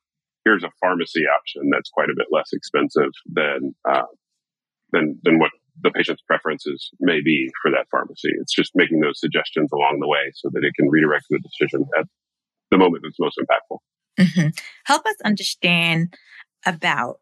here's 0.45 0.63
a 0.63 0.71
pharmacy 0.79 1.23
option 1.25 1.69
that's 1.71 1.89
quite 1.89 2.09
a 2.09 2.15
bit 2.15 2.27
less 2.31 2.49
expensive 2.53 3.11
than 3.27 3.75
uh, 3.89 4.07
than 4.91 5.19
than 5.23 5.39
what 5.39 5.51
the 5.81 5.91
patient's 5.91 6.21
preferences 6.21 6.91
may 6.99 7.19
be 7.21 7.49
for 7.61 7.71
that 7.71 7.87
pharmacy. 7.89 8.29
It's 8.39 8.53
just 8.53 8.71
making 8.75 8.99
those 8.99 9.19
suggestions 9.19 9.71
along 9.73 9.97
the 9.99 10.07
way 10.07 10.31
so 10.35 10.49
that 10.53 10.63
it 10.63 10.73
can 10.75 10.87
redirect 10.89 11.25
the 11.29 11.39
decision 11.39 11.87
at 11.97 12.05
the 12.69 12.77
moment 12.77 13.03
that's 13.03 13.19
most 13.19 13.39
impactful. 13.39 13.79
Mm-hmm. 14.19 14.49
Help 14.85 15.05
us 15.05 15.15
understand 15.23 16.15
about 16.65 17.19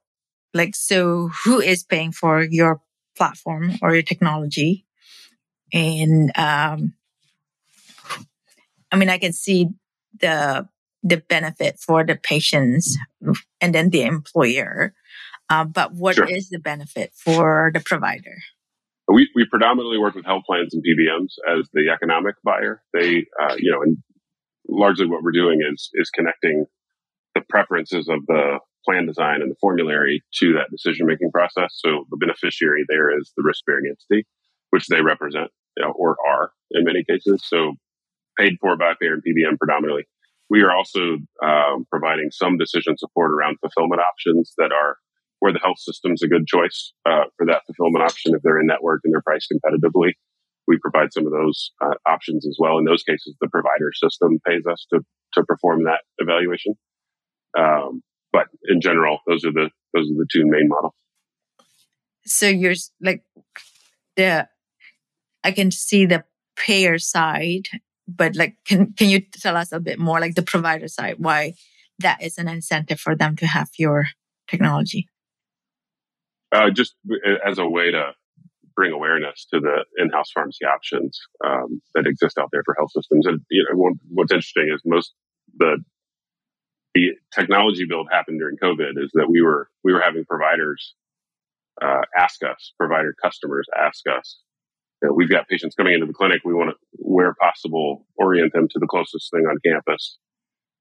like 0.53 0.75
so 0.75 1.29
who 1.43 1.59
is 1.59 1.83
paying 1.83 2.11
for 2.11 2.41
your 2.43 2.81
platform 3.15 3.77
or 3.81 3.93
your 3.93 4.03
technology 4.03 4.85
and 5.73 6.31
um 6.37 6.93
i 8.91 8.95
mean 8.95 9.09
i 9.09 9.17
can 9.17 9.33
see 9.33 9.67
the 10.19 10.67
the 11.03 11.17
benefit 11.17 11.79
for 11.79 12.03
the 12.03 12.15
patients 12.15 12.97
and 13.59 13.73
then 13.75 13.89
the 13.89 14.03
employer 14.03 14.93
uh, 15.49 15.65
but 15.65 15.93
what 15.93 16.15
sure. 16.15 16.25
is 16.25 16.49
the 16.49 16.59
benefit 16.59 17.11
for 17.15 17.71
the 17.73 17.79
provider 17.79 18.37
we, 19.07 19.29
we 19.35 19.45
predominantly 19.45 19.97
work 19.97 20.15
with 20.15 20.25
health 20.25 20.43
plans 20.45 20.73
and 20.73 20.83
PBMs 20.83 21.33
as 21.59 21.67
the 21.73 21.89
economic 21.93 22.35
buyer. 22.45 22.81
They, 22.93 23.25
uh, 23.41 23.55
you 23.57 23.71
know, 23.71 23.81
and 23.81 23.97
largely 24.69 25.05
what 25.05 25.21
we're 25.21 25.31
doing 25.31 25.59
is 25.69 25.89
is 25.95 26.09
connecting 26.09 26.65
the 27.35 27.41
preferences 27.49 28.09
of 28.09 28.25
the 28.27 28.59
plan 28.85 29.05
design 29.05 29.41
and 29.41 29.51
the 29.51 29.55
formulary 29.61 30.23
to 30.39 30.53
that 30.53 30.71
decision 30.71 31.05
making 31.05 31.31
process. 31.31 31.69
So 31.73 32.05
the 32.09 32.17
beneficiary 32.17 32.83
there 32.87 33.17
is 33.17 33.31
the 33.37 33.43
risk 33.43 33.63
bearing 33.65 33.85
entity, 33.87 34.27
which 34.71 34.87
they 34.87 35.01
represent 35.01 35.51
you 35.77 35.85
know, 35.85 35.93
or 35.97 36.17
are 36.27 36.51
in 36.71 36.83
many 36.83 37.03
cases. 37.07 37.43
So 37.45 37.73
paid 38.37 38.53
for 38.59 38.77
by 38.77 38.93
payer 38.99 39.13
and 39.13 39.23
PBM 39.23 39.57
predominantly. 39.57 40.03
We 40.49 40.61
are 40.63 40.75
also 40.75 41.17
um, 41.43 41.85
providing 41.89 42.29
some 42.31 42.57
decision 42.57 42.97
support 42.97 43.31
around 43.31 43.57
fulfillment 43.61 44.01
options 44.01 44.53
that 44.57 44.71
are 44.71 44.97
where 45.39 45.53
the 45.53 45.59
health 45.59 45.79
system's 45.79 46.21
a 46.21 46.27
good 46.27 46.45
choice 46.45 46.93
uh, 47.05 47.25
for 47.37 47.45
that 47.47 47.63
fulfillment 47.65 48.03
option 48.03 48.35
if 48.35 48.41
they're 48.43 48.59
in 48.59 48.67
network 48.67 49.01
and 49.03 49.13
they're 49.13 49.23
priced 49.25 49.51
competitively. 49.51 50.11
We 50.67 50.77
provide 50.77 51.11
some 51.11 51.25
of 51.25 51.31
those 51.31 51.71
uh, 51.81 51.95
options 52.05 52.45
as 52.45 52.57
well. 52.59 52.77
In 52.77 52.85
those 52.85 53.03
cases, 53.03 53.35
the 53.41 53.49
provider 53.49 53.91
system 53.93 54.39
pays 54.45 54.65
us 54.69 54.85
to 54.93 54.99
to 55.33 55.43
perform 55.45 55.85
that 55.85 56.01
evaluation. 56.19 56.75
Um, 57.57 58.01
but 58.31 58.47
in 58.69 58.81
general, 58.81 59.19
those 59.27 59.43
are 59.45 59.51
the 59.51 59.69
those 59.93 60.09
are 60.09 60.15
the 60.15 60.27
two 60.31 60.45
main 60.45 60.67
models. 60.67 60.93
So 62.25 62.47
you're 62.47 62.75
like 63.01 63.23
the 64.15 64.47
I 65.43 65.51
can 65.51 65.71
see 65.71 66.05
the 66.05 66.23
payer 66.55 66.99
side, 66.99 67.67
but 68.07 68.35
like 68.35 68.57
can 68.65 68.93
can 68.93 69.09
you 69.09 69.21
tell 69.21 69.57
us 69.57 69.71
a 69.71 69.79
bit 69.79 69.99
more 69.99 70.19
like 70.19 70.35
the 70.35 70.43
provider 70.43 70.87
side 70.87 71.15
why 71.17 71.53
that 71.99 72.21
is 72.21 72.37
an 72.37 72.47
incentive 72.47 72.99
for 72.99 73.15
them 73.15 73.35
to 73.37 73.47
have 73.47 73.69
your 73.77 74.07
technology? 74.47 75.07
Uh, 76.51 76.69
just 76.69 76.95
as 77.47 77.57
a 77.57 77.67
way 77.67 77.91
to 77.91 78.11
bring 78.75 78.91
awareness 78.91 79.45
to 79.53 79.59
the 79.59 79.85
in-house 79.97 80.31
pharmacy 80.33 80.65
options 80.65 81.19
um, 81.45 81.81
that 81.93 82.07
exist 82.07 82.37
out 82.37 82.49
there 82.51 82.63
for 82.65 82.75
health 82.77 82.91
systems. 82.91 83.25
And 83.25 83.41
you 83.49 83.65
know, 83.69 83.93
what's 84.09 84.31
interesting 84.31 84.69
is 84.73 84.81
most 84.85 85.13
the 85.57 85.77
the 86.93 87.11
technology 87.33 87.85
build 87.87 88.07
happened 88.11 88.39
during 88.39 88.57
COVID 88.57 89.01
is 89.01 89.11
that 89.13 89.27
we 89.29 89.41
were 89.41 89.69
we 89.83 89.93
were 89.93 90.01
having 90.01 90.25
providers 90.25 90.95
uh, 91.81 92.01
ask 92.17 92.43
us, 92.43 92.73
provider 92.77 93.15
customers 93.21 93.67
ask 93.77 94.03
us, 94.07 94.39
we've 95.09 95.29
got 95.29 95.47
patients 95.47 95.75
coming 95.75 95.93
into 95.93 96.05
the 96.05 96.13
clinic. 96.13 96.41
We 96.45 96.53
want 96.53 96.71
to, 96.71 96.75
where 96.93 97.33
possible, 97.39 98.05
orient 98.17 98.53
them 98.53 98.67
to 98.69 98.79
the 98.79 98.87
closest 98.87 99.31
thing 99.31 99.45
on 99.49 99.57
campus. 99.65 100.17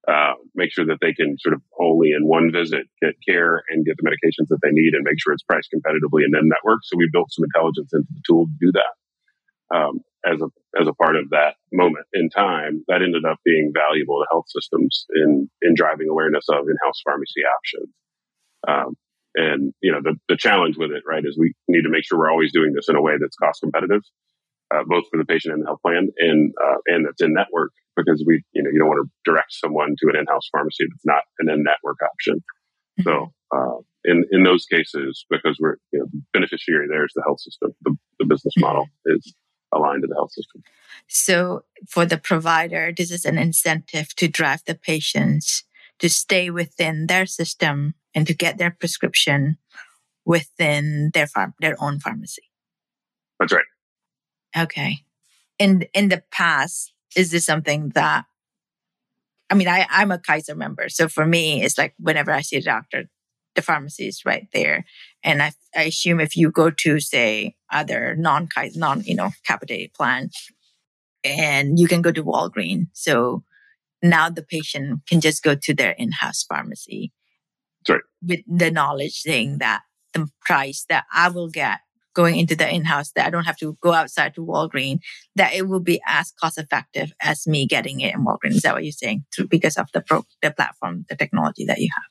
Uh, 0.08 0.32
make 0.54 0.72
sure 0.72 0.86
that 0.86 0.96
they 1.00 1.12
can 1.12 1.36
sort 1.38 1.54
of 1.54 1.60
only 1.78 2.12
in 2.12 2.26
one 2.26 2.50
visit 2.50 2.88
get 3.02 3.14
care 3.26 3.62
and 3.68 3.84
get 3.84 3.96
the 3.98 4.02
medications 4.02 4.48
that 4.48 4.58
they 4.62 4.70
need 4.72 4.94
and 4.94 5.04
make 5.04 5.20
sure 5.20 5.32
it's 5.32 5.42
priced 5.42 5.68
competitively 5.72 6.24
and 6.24 6.32
then 6.32 6.48
network. 6.48 6.80
So 6.84 6.96
we 6.96 7.08
built 7.12 7.30
some 7.30 7.44
intelligence 7.44 7.92
into 7.92 8.08
the 8.08 8.22
tool 8.26 8.46
to 8.46 8.52
do 8.60 8.72
that. 8.72 9.76
Um, 9.76 10.00
as 10.24 10.40
a 10.40 10.48
as 10.80 10.86
a 10.86 10.94
part 10.94 11.16
of 11.16 11.30
that 11.30 11.56
moment 11.72 12.06
in 12.12 12.28
time, 12.30 12.84
that 12.88 13.02
ended 13.02 13.24
up 13.24 13.38
being 13.44 13.72
valuable 13.74 14.20
to 14.20 14.26
health 14.30 14.46
systems 14.48 15.06
in 15.14 15.48
in 15.62 15.74
driving 15.74 16.08
awareness 16.10 16.44
of 16.48 16.68
in-house 16.68 17.00
pharmacy 17.04 17.42
options. 17.44 17.90
Um, 18.68 18.96
and 19.34 19.72
you 19.80 19.92
know 19.92 20.00
the 20.02 20.16
the 20.28 20.36
challenge 20.36 20.76
with 20.76 20.90
it, 20.90 21.02
right, 21.06 21.24
is 21.24 21.38
we 21.38 21.54
need 21.68 21.82
to 21.82 21.90
make 21.90 22.04
sure 22.04 22.18
we're 22.18 22.30
always 22.30 22.52
doing 22.52 22.72
this 22.74 22.88
in 22.88 22.96
a 22.96 23.02
way 23.02 23.14
that's 23.20 23.36
cost 23.36 23.60
competitive, 23.60 24.02
uh, 24.74 24.82
both 24.86 25.04
for 25.10 25.18
the 25.18 25.24
patient 25.24 25.54
and 25.54 25.62
the 25.62 25.66
health 25.66 25.82
plan, 25.82 26.08
and 26.18 26.52
uh, 26.60 26.78
and 26.86 27.06
that's 27.06 27.22
in 27.22 27.32
network 27.32 27.72
because 27.96 28.22
we 28.26 28.42
you 28.52 28.62
know 28.62 28.70
you 28.72 28.78
don't 28.78 28.88
want 28.88 29.06
to 29.06 29.30
direct 29.30 29.52
someone 29.52 29.94
to 29.98 30.08
an 30.10 30.16
in-house 30.16 30.48
pharmacy 30.52 30.84
that's 30.90 31.06
not 31.06 31.22
an 31.38 31.48
in-network 31.48 31.98
option. 32.04 32.42
Mm-hmm. 33.00 33.08
So 33.08 33.32
uh, 33.54 33.78
in 34.04 34.24
in 34.32 34.42
those 34.42 34.66
cases, 34.66 35.24
because 35.30 35.56
we're 35.60 35.76
you 35.92 36.00
know 36.00 36.06
the 36.12 36.22
beneficiary 36.32 36.86
there 36.90 37.04
is 37.04 37.12
the 37.14 37.22
health 37.24 37.40
system, 37.40 37.70
the, 37.82 37.96
the 38.18 38.26
business 38.26 38.54
model 38.58 38.86
is 39.06 39.34
aligned 39.72 40.02
to 40.02 40.08
the 40.08 40.14
health 40.14 40.32
system. 40.32 40.62
So 41.08 41.64
for 41.88 42.06
the 42.06 42.18
provider, 42.18 42.92
this 42.96 43.10
is 43.10 43.24
an 43.24 43.38
incentive 43.38 44.14
to 44.16 44.28
drive 44.28 44.62
the 44.66 44.74
patients 44.74 45.64
to 45.98 46.08
stay 46.08 46.50
within 46.50 47.06
their 47.06 47.26
system 47.26 47.94
and 48.14 48.26
to 48.26 48.34
get 48.34 48.58
their 48.58 48.70
prescription 48.70 49.58
within 50.24 51.10
their 51.14 51.26
farm, 51.26 51.54
their 51.60 51.76
own 51.82 52.00
pharmacy. 52.00 52.42
That's 53.38 53.52
right. 53.52 53.64
Okay. 54.56 54.98
In 55.58 55.86
in 55.94 56.08
the 56.08 56.22
past, 56.30 56.92
is 57.16 57.30
this 57.30 57.44
something 57.44 57.90
that 57.90 58.24
I 59.50 59.54
mean, 59.54 59.68
I, 59.68 59.86
I'm 59.90 60.12
a 60.12 60.18
Kaiser 60.18 60.54
member. 60.54 60.88
So 60.88 61.08
for 61.08 61.26
me, 61.26 61.62
it's 61.64 61.76
like 61.76 61.94
whenever 61.98 62.30
I 62.30 62.40
see 62.40 62.56
a 62.56 62.62
doctor, 62.62 63.06
the 63.54 63.62
pharmacy 63.62 64.06
is 64.06 64.22
right 64.24 64.46
there. 64.52 64.84
And 65.22 65.42
I, 65.42 65.52
I 65.76 65.84
assume 65.84 66.20
if 66.20 66.36
you 66.36 66.50
go 66.50 66.70
to 66.70 67.00
say 67.00 67.56
other 67.70 68.16
non 68.16 68.48
non 68.74 69.02
you 69.02 69.14
know 69.14 69.30
capitated 69.46 69.92
plan, 69.94 70.30
and 71.24 71.78
you 71.78 71.86
can 71.86 72.02
go 72.02 72.12
to 72.12 72.24
Walgreens. 72.24 72.86
So 72.92 73.44
now 74.02 74.30
the 74.30 74.42
patient 74.42 75.00
can 75.06 75.20
just 75.20 75.42
go 75.42 75.54
to 75.54 75.74
their 75.74 75.92
in-house 75.92 76.44
pharmacy. 76.48 77.12
Right. 77.88 78.00
With 78.22 78.40
the 78.46 78.70
knowledge 78.70 79.20
saying 79.20 79.58
that 79.58 79.82
the 80.12 80.28
price 80.42 80.84
that 80.88 81.04
I 81.12 81.28
will 81.28 81.48
get 81.48 81.80
going 82.14 82.38
into 82.38 82.56
the 82.56 82.68
in-house 82.68 83.12
that 83.12 83.26
I 83.26 83.30
don't 83.30 83.44
have 83.44 83.56
to 83.58 83.76
go 83.80 83.92
outside 83.92 84.34
to 84.34 84.44
Walgreens, 84.44 85.00
that 85.36 85.54
it 85.54 85.68
will 85.68 85.80
be 85.80 86.00
as 86.06 86.32
cost 86.32 86.58
effective 86.58 87.12
as 87.22 87.46
me 87.46 87.66
getting 87.66 88.00
it 88.00 88.14
in 88.14 88.24
Walgreens. 88.24 88.56
Is 88.56 88.62
that 88.62 88.74
what 88.74 88.84
you're 88.84 88.92
saying? 88.92 89.24
Because 89.48 89.76
of 89.76 89.88
the 89.94 90.00
pro, 90.00 90.24
the 90.42 90.50
platform, 90.50 91.06
the 91.08 91.16
technology 91.16 91.64
that 91.66 91.78
you 91.78 91.88
have. 91.94 92.04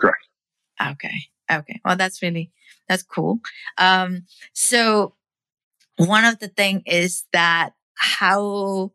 Correct. 0.00 0.26
Okay. 0.82 1.28
Okay. 1.50 1.80
Well, 1.84 1.96
that's 1.96 2.22
really, 2.22 2.50
that's 2.88 3.02
cool. 3.02 3.40
Um, 3.78 4.26
so 4.52 5.14
one 5.96 6.24
of 6.24 6.38
the 6.38 6.48
thing 6.48 6.82
is 6.86 7.24
that 7.32 7.70
how, 7.94 8.92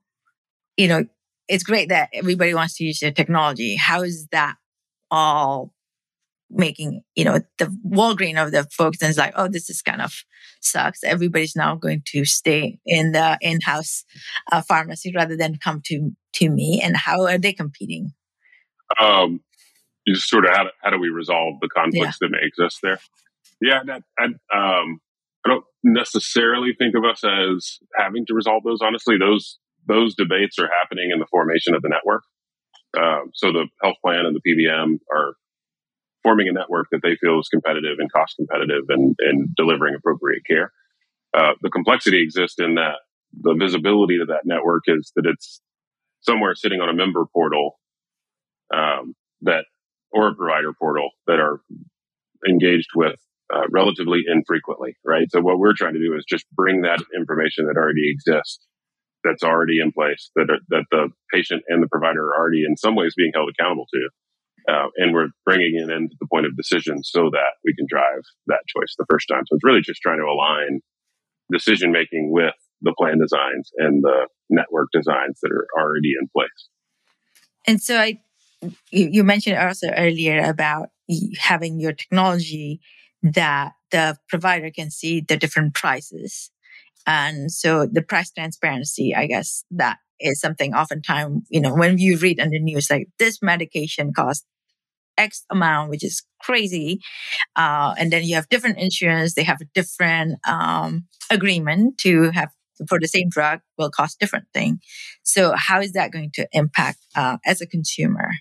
you 0.78 0.88
know, 0.88 1.06
it's 1.48 1.64
great 1.64 1.90
that 1.90 2.10
everybody 2.14 2.54
wants 2.54 2.76
to 2.78 2.84
use 2.84 3.00
their 3.00 3.12
technology. 3.12 3.76
How 3.76 4.02
is 4.02 4.28
that 4.32 4.56
all 5.10 5.74
making, 6.52 7.02
you 7.16 7.24
know, 7.24 7.40
the 7.58 7.66
Walgreen 7.88 8.44
of 8.44 8.52
the 8.52 8.64
folks 8.72 9.02
and 9.02 9.10
it's 9.10 9.18
like, 9.18 9.34
oh, 9.36 9.48
this 9.48 9.70
is 9.70 9.82
kind 9.82 10.02
of 10.02 10.24
sucks. 10.62 11.04
Everybody's 11.04 11.56
now 11.56 11.76
going 11.76 12.02
to 12.08 12.26
stay 12.26 12.80
in 12.86 13.12
the 13.12 13.38
in-house 13.42 14.04
uh, 14.52 14.62
pharmacy 14.62 15.12
rather 15.16 15.38
than 15.38 15.58
come 15.58 15.82
to, 15.86 16.12
to 16.34 16.50
me. 16.50 16.82
And 16.84 16.98
how 16.98 17.26
are 17.26 17.38
they 17.38 17.54
competing? 17.54 18.14
Um, 19.00 19.42
you 20.10 20.16
just 20.16 20.30
sort 20.30 20.46
of 20.46 20.52
how 20.52 20.64
do, 20.64 20.70
how 20.82 20.90
do 20.90 21.00
we 21.00 21.10
resolve 21.10 21.56
the 21.62 21.70
conflicts 21.70 22.18
yeah. 22.22 22.28
that 22.28 22.32
may 22.32 22.42
exist 22.42 22.80
there? 22.82 23.00
Yeah, 23.62 23.82
that, 23.86 24.04
I, 24.18 24.26
um, 24.26 25.00
I 25.46 25.50
don't 25.50 25.66
necessarily 25.84 26.72
think 26.78 26.96
of 26.96 27.04
us 27.06 27.24
as 27.24 27.78
having 27.96 28.26
to 28.28 28.34
resolve 28.34 28.64
those. 28.64 28.80
Honestly, 28.82 29.18
those 29.20 29.60
those 29.88 30.16
debates 30.16 30.58
are 30.60 30.70
happening 30.82 31.12
in 31.14 31.20
the 31.20 31.28
formation 31.30 31.74
of 31.74 31.82
the 31.82 31.90
network. 31.90 32.24
Um, 32.98 33.32
so 33.34 33.52
the 33.52 33.68
health 33.82 33.98
plan 34.04 34.26
and 34.26 34.36
the 34.36 34.42
PBM 34.42 34.98
are 35.12 35.36
forming 36.24 36.48
a 36.50 36.52
network 36.54 36.88
that 36.92 37.02
they 37.02 37.16
feel 37.16 37.40
is 37.40 37.48
competitive 37.48 37.98
and 38.00 38.12
cost 38.12 38.36
competitive 38.36 38.86
and, 38.90 39.16
and 39.20 39.56
delivering 39.56 39.96
appropriate 39.96 40.44
care. 40.46 40.72
Uh, 41.36 41.54
the 41.62 41.70
complexity 41.70 42.22
exists 42.22 42.60
in 42.60 42.76
that 42.76 42.98
the 43.40 43.56
visibility 43.58 44.18
to 44.18 44.26
that 44.26 44.42
network 44.46 44.84
is 44.88 45.12
that 45.16 45.26
it's 45.26 45.62
somewhere 46.22 46.56
sitting 46.56 46.82
on 46.82 46.90
a 46.90 46.94
member 46.94 47.24
portal 47.32 47.80
um, 48.74 49.16
that 49.42 49.66
or 50.12 50.30
a 50.30 50.36
provider 50.36 50.74
portal 50.74 51.10
that 51.28 51.40
are 51.40 51.62
engaged 52.48 52.90
with 52.96 53.16
uh, 53.54 53.68
relatively 53.72 54.22
infrequently, 54.28 54.96
right? 55.06 55.28
So 55.32 55.42
what 55.42 55.60
we're 55.60 55.74
trying 55.74 55.94
to 55.94 56.00
do 56.00 56.16
is 56.16 56.26
just 56.28 56.46
bring 56.54 56.82
that 56.82 57.04
information 57.16 57.66
that 57.66 57.78
already 57.78 58.10
exists, 58.12 58.60
that's 59.24 59.44
already 59.44 59.80
in 59.80 59.92
place, 59.92 60.32
that 60.36 60.50
are, 60.50 60.60
that 60.70 60.86
the 60.92 61.10
patient 61.34 61.64
and 61.68 61.82
the 61.82 61.88
provider 61.88 62.28
are 62.28 62.38
already 62.38 62.64
in 62.68 62.78
some 62.78 62.96
ways 62.96 63.14
being 63.18 63.32
held 63.34 63.50
accountable 63.50 63.86
to, 63.94 64.10
uh, 64.72 64.88
and 64.98 65.14
we're 65.14 65.30
bringing 65.46 65.76
it 65.76 65.90
into 65.90 66.16
the 66.20 66.28
point 66.32 66.46
of 66.46 66.56
decision 66.56 67.04
so 67.04 67.30
that 67.32 67.58
we 67.66 67.74
can 67.74 67.86
drive 67.90 68.22
that 68.48 68.62
choice 68.68 68.94
the 68.98 69.06
first 69.10 69.28
time. 69.28 69.44
So 69.48 69.56
it's 69.56 69.64
really 69.64 69.82
just 69.82 70.02
trying 70.02 70.20
to 70.20 70.26
align 70.26 70.82
decision 71.52 71.92
making 71.92 72.32
with 72.32 72.54
the 72.82 72.94
plan 72.98 73.18
designs 73.20 73.72
and 73.78 74.04
the 74.04 74.28
network 74.50 74.90
designs 74.94 75.40
that 75.42 75.52
are 75.52 75.68
already 75.78 76.14
in 76.20 76.30
place. 76.36 76.70
And 77.68 77.82
so 77.82 78.00
I, 78.00 78.22
you 78.92 79.24
mentioned 79.24 79.58
also 79.58 79.88
earlier 79.90 80.44
about 80.44 80.90
having 81.40 81.80
your 81.80 81.94
technology 81.94 82.82
that 83.24 83.74
the 83.92 84.18
provider 84.28 84.70
can 84.70 84.92
see 84.92 85.22
the 85.22 85.38
different 85.38 85.74
prices. 85.74 86.52
And 87.08 87.52
so 87.52 87.88
the 87.92 88.02
price 88.02 88.32
transparency, 88.32 89.16
I 89.16 89.28
guess 89.28 89.64
that 89.72 89.98
is 90.20 90.40
something 90.40 90.74
oftentimes, 90.74 91.44
you 91.50 91.62
know, 91.62 91.74
when 91.74 91.98
you 91.98 92.18
read 92.18 92.40
on 92.40 92.50
the 92.50 92.60
news, 92.60 92.90
like 92.90 93.08
this 93.18 93.42
medication 93.42 94.14
costs 94.14 94.46
X 95.18 95.46
amount, 95.52 95.90
which 95.90 96.04
is 96.04 96.24
crazy. 96.42 97.02
Uh, 97.56 97.94
and 97.98 98.12
then 98.12 98.24
you 98.24 98.36
have 98.36 98.50
different 98.50 98.80
insurance. 98.80 99.34
They 99.34 99.44
have 99.44 99.62
a 99.62 99.66
different 99.74 100.40
um, 100.48 101.06
agreement 101.30 101.98
to 102.00 102.32
have 102.32 102.50
for 102.88 102.98
the 103.00 103.08
same 103.08 103.28
drug 103.30 103.60
will 103.78 103.92
cost 103.92 104.20
different 104.20 104.46
thing. 104.54 104.80
So 105.24 105.54
how 105.56 105.82
is 105.82 105.92
that 105.94 106.12
going 106.12 106.32
to 106.36 106.48
impact 106.54 107.00
uh, 107.16 107.38
as 107.46 107.60
a 107.62 107.68
consumer? 107.68 108.32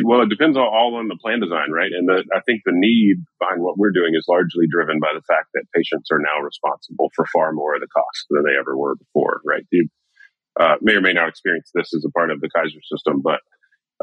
Well, 0.00 0.22
it 0.22 0.32
depends 0.32 0.56
all 0.56 0.96
on 0.96 1.08
the 1.08 1.20
plan 1.20 1.40
design, 1.40 1.68
right? 1.68 1.92
And 1.92 2.08
the, 2.08 2.24
I 2.32 2.40
think 2.48 2.62
the 2.64 2.72
need 2.72 3.20
behind 3.38 3.60
what 3.60 3.76
we're 3.76 3.92
doing 3.92 4.16
is 4.16 4.24
largely 4.26 4.64
driven 4.70 4.98
by 5.00 5.12
the 5.12 5.20
fact 5.28 5.52
that 5.52 5.68
patients 5.74 6.08
are 6.10 6.18
now 6.18 6.40
responsible 6.40 7.12
for 7.14 7.26
far 7.28 7.52
more 7.52 7.74
of 7.74 7.82
the 7.82 7.92
cost 7.92 8.24
than 8.30 8.44
they 8.44 8.56
ever 8.58 8.76
were 8.76 8.96
before, 8.96 9.42
right? 9.44 9.64
You 9.70 9.88
uh, 10.58 10.76
may 10.80 10.94
or 10.96 11.02
may 11.02 11.12
not 11.12 11.28
experience 11.28 11.70
this 11.74 11.92
as 11.92 12.04
a 12.08 12.12
part 12.12 12.30
of 12.30 12.40
the 12.40 12.48
Kaiser 12.48 12.80
system, 12.88 13.20
but 13.20 13.40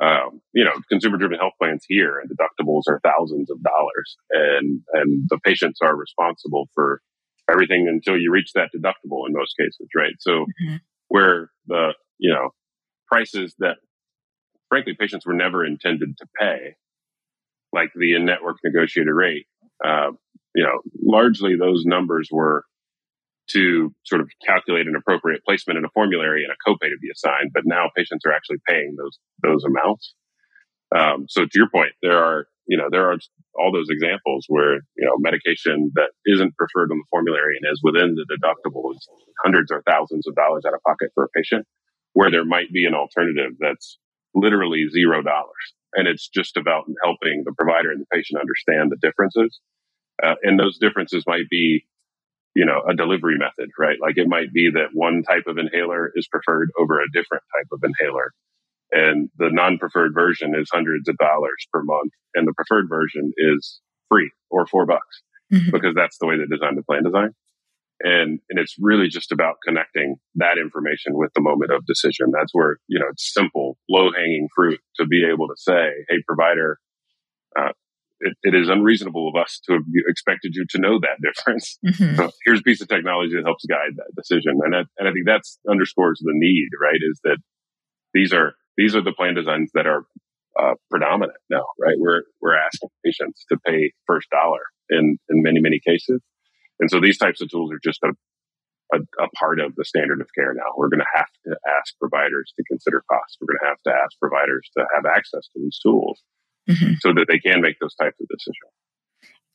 um, 0.02 0.41
you 0.54 0.63
know, 0.63 0.71
consumer-driven 0.89 1.39
health 1.39 1.54
plans 1.60 1.84
here 1.88 2.19
and 2.19 2.30
deductibles 2.30 2.84
are 2.88 3.02
thousands 3.04 3.49
of 3.52 3.62
dollars, 3.62 4.17
and 4.30 4.82
and 4.93 5.28
the 5.30 5.39
patients 5.43 5.80
are 5.82 5.95
responsible 5.95 6.69
for 6.73 7.02
everything 7.52 7.88
until 7.89 8.17
you 8.17 8.32
reach 8.32 8.52
that 8.54 8.69
deductible 8.75 9.28
in 9.28 9.34
most 9.34 9.56
cases, 9.60 9.89
right? 9.95 10.13
So 10.19 10.45
mm-hmm. 10.45 10.75
where 11.10 11.52
the 11.67 11.93
you 12.17 12.34
know 12.34 12.52
prices 13.08 13.56
that 13.60 13.78
frankly, 14.69 14.95
patients 14.97 15.25
were 15.25 15.34
never 15.34 15.65
intended 15.65 16.17
to 16.17 16.25
pay, 16.39 16.75
like 17.73 17.91
the 17.95 18.15
in-network 18.15 18.58
negotiated 18.63 19.13
rate. 19.13 19.47
Uh, 19.84 20.12
you 20.55 20.63
know, 20.63 20.82
largely 21.01 21.55
those 21.55 21.84
numbers 21.86 22.29
were 22.32 22.63
to 23.51 23.93
sort 24.05 24.21
of 24.21 24.29
calculate 24.45 24.88
an 24.88 24.95
appropriate 24.95 25.43
placement 25.43 25.77
in 25.77 25.86
a 25.86 25.89
formulary 25.93 26.43
and 26.43 26.53
a 26.53 26.69
copay 26.69 26.89
to 26.89 26.97
be 27.01 27.10
assigned. 27.12 27.51
But 27.53 27.63
now 27.65 27.89
patients 27.95 28.23
are 28.25 28.34
actually 28.34 28.58
paying 28.67 28.95
those 28.97 29.17
those 29.43 29.63
amounts. 29.63 30.13
Um, 30.95 31.25
so 31.27 31.43
to 31.43 31.51
your 31.53 31.69
point, 31.69 31.91
there 32.01 32.23
are 32.23 32.47
you 32.67 32.77
know 32.77 32.88
there 32.91 33.10
are 33.10 33.17
all 33.58 33.71
those 33.71 33.89
examples 33.89 34.45
where 34.47 34.75
you 34.95 35.05
know 35.05 35.17
medication 35.19 35.91
that 35.95 36.12
isn't 36.25 36.55
preferred 36.58 36.91
on 36.91 36.97
the 36.97 37.10
formulary 37.10 37.58
and 37.60 37.71
is 37.71 37.82
within 37.84 38.15
the 38.15 38.25
deductible 38.29 38.93
is 38.93 39.08
hundreds 39.43 39.71
or 39.71 39.84
thousands 39.89 40.27
of 40.27 40.36
dollars 40.36 40.63
out 40.67 40.73
of 40.73 40.82
pocket 40.86 41.10
for 41.15 41.23
a 41.25 41.29
patient, 41.29 41.65
where 42.13 42.32
there 42.32 42.45
might 42.45 42.71
be 42.71 42.86
an 42.86 42.93
alternative 42.93 43.53
that's 43.60 43.97
literally 44.34 44.88
zero 44.92 45.22
dollars. 45.22 45.74
And 45.94 46.08
it's 46.08 46.28
just 46.28 46.58
about 46.58 46.86
helping 47.04 47.44
the 47.46 47.54
provider 47.58 47.92
and 47.92 48.02
the 48.02 48.06
patient 48.12 48.39
understand 48.39 48.92
the 48.92 48.98
differences. 49.02 49.60
Uh, 50.22 50.36
and 50.44 50.60
those 50.60 50.78
differences 50.78 51.24
might 51.26 51.50
be, 51.50 51.86
you 52.56 52.65
know, 52.65 52.82
a 52.88 52.96
delivery 52.96 53.38
method, 53.38 53.70
right? 53.80 53.98
Like 54.00 54.18
it 54.18 54.28
might 54.28 54.54
be 54.54 54.70
that 54.74 54.89
one 54.94 55.24
type 55.24 55.46
of 55.48 55.58
inhaler 55.58 56.12
is 56.15 56.28
preferred 56.28 56.70
over 56.80 57.00
a 57.00 57.12
different 57.12 57.44
type 57.58 57.68
of 57.72 57.80
inhaler. 57.84 58.32
And 58.92 59.30
the 59.38 59.50
non-preferred 59.52 60.13
version 60.13 60.54
is 60.56 60.70
hundreds 60.72 61.08
of 61.08 61.18
dollars 61.18 61.68
per 61.72 61.82
month. 61.84 62.12
And 62.36 62.48
the 62.48 62.54
preferred 62.54 62.89
version 62.89 63.32
is 63.38 63.82
free 64.10 64.32
or 64.50 64.65
four 64.68 64.86
bucks 64.86 65.22
mm-hmm. 65.52 65.72
because 65.72 65.96
that's 65.96 66.18
the 66.20 66.28
way 66.28 66.38
they 66.38 66.46
designed 66.46 66.78
the 66.78 66.84
plan 66.84 67.04
design. 67.04 67.34
And, 68.01 68.39
and 68.49 68.59
it's 68.59 68.75
really 68.79 69.09
just 69.09 69.31
about 69.31 69.55
connecting 69.67 70.15
that 70.35 70.57
information 70.57 71.13
with 71.13 71.31
the 71.35 71.41
moment 71.41 71.71
of 71.71 71.85
decision. 71.85 72.31
That's 72.31 72.53
where, 72.53 72.77
you 72.88 72.99
know, 72.99 73.07
it's 73.12 73.33
simple, 73.33 73.77
low 73.89 74.12
hanging 74.15 74.47
fruit 74.55 74.79
to 74.97 75.05
be 75.05 75.25
able 75.29 75.47
to 75.47 75.55
say, 75.57 75.89
Hey, 76.07 76.17
provider, 76.25 76.79
uh, 77.59 77.73
it, 78.21 78.35
it 78.43 78.55
is 78.55 78.69
unreasonable 78.69 79.29
of 79.29 79.41
us 79.41 79.59
to 79.65 79.73
have 79.73 79.83
expected 80.07 80.53
you 80.55 80.65
to 80.69 80.79
know 80.79 80.99
that 80.99 81.21
difference. 81.23 81.77
Mm-hmm. 81.85 82.15
So 82.15 82.31
here's 82.45 82.59
a 82.59 82.63
piece 82.63 82.81
of 82.81 82.88
technology 82.88 83.35
that 83.35 83.45
helps 83.45 83.65
guide 83.65 83.95
that 83.97 84.15
decision. 84.15 84.59
And 84.63 84.75
I, 84.75 84.79
and 84.97 85.07
I 85.07 85.12
think 85.12 85.25
that's 85.25 85.59
underscores 85.69 86.19
the 86.23 86.31
need, 86.33 86.69
right? 86.81 86.99
Is 87.12 87.19
that 87.23 87.38
these 88.13 88.33
are, 88.33 88.53
these 88.77 88.95
are 88.95 89.03
the 89.03 89.13
plan 89.13 89.35
designs 89.35 89.71
that 89.73 89.88
are 89.88 90.05
uh, 90.59 90.73
predominant 90.89 91.38
now, 91.49 91.63
right? 91.79 91.95
We're, 91.97 92.23
we're 92.41 92.57
asking 92.57 92.89
patients 93.05 93.45
to 93.49 93.57
pay 93.65 93.91
first 94.07 94.29
dollar 94.29 94.62
in, 94.89 95.17
in 95.29 95.41
many, 95.41 95.59
many 95.59 95.79
cases. 95.85 96.21
And 96.80 96.89
so 96.89 97.00
these 97.00 97.18
types 97.18 97.42
of 97.42 97.50
tools 97.50 97.72
are 97.72 97.80
just 97.84 98.00
a, 98.04 98.12
a, 98.94 99.00
a 99.24 99.30
part 99.36 99.60
of 99.60 99.76
the 99.76 99.86
standard 99.86 100.22
of 100.22 100.28
care 100.34 100.54
now. 100.54 100.74
We're 100.78 100.89
going 100.89 101.02
to 101.02 101.13
have 101.15 101.30
to 101.46 101.58
ask 101.78 101.98
providers 102.00 102.54
to 102.58 102.63
consider 102.68 103.04
costs. 103.12 103.38
We're 103.39 103.54
going 103.54 103.60
to 103.62 103.68
have 103.68 103.82
to 103.84 104.02
ask 104.04 104.18
providers 104.20 104.70
to 104.78 104.86
have 104.96 105.06
access 105.06 105.48
to 105.54 105.60
these 105.62 105.80
tools 105.84 106.22
mm-hmm. 106.70 106.94
so 107.02 107.13
that 107.13 107.26
they 107.28 107.39
can 107.39 107.62
make 107.62 107.80
those 107.80 107.96
types 107.96 108.18
of 108.22 108.28
decisions. 108.28 108.72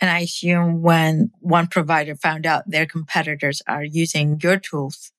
And 0.00 0.10
I 0.10 0.20
assume 0.20 0.82
when 0.82 1.30
one 1.40 1.68
provider 1.68 2.16
found 2.16 2.46
out 2.46 2.64
their 2.66 2.86
competitors 2.86 3.62
are 3.68 3.84
using 3.84 4.38
your 4.42 4.58
tools, 4.58 5.12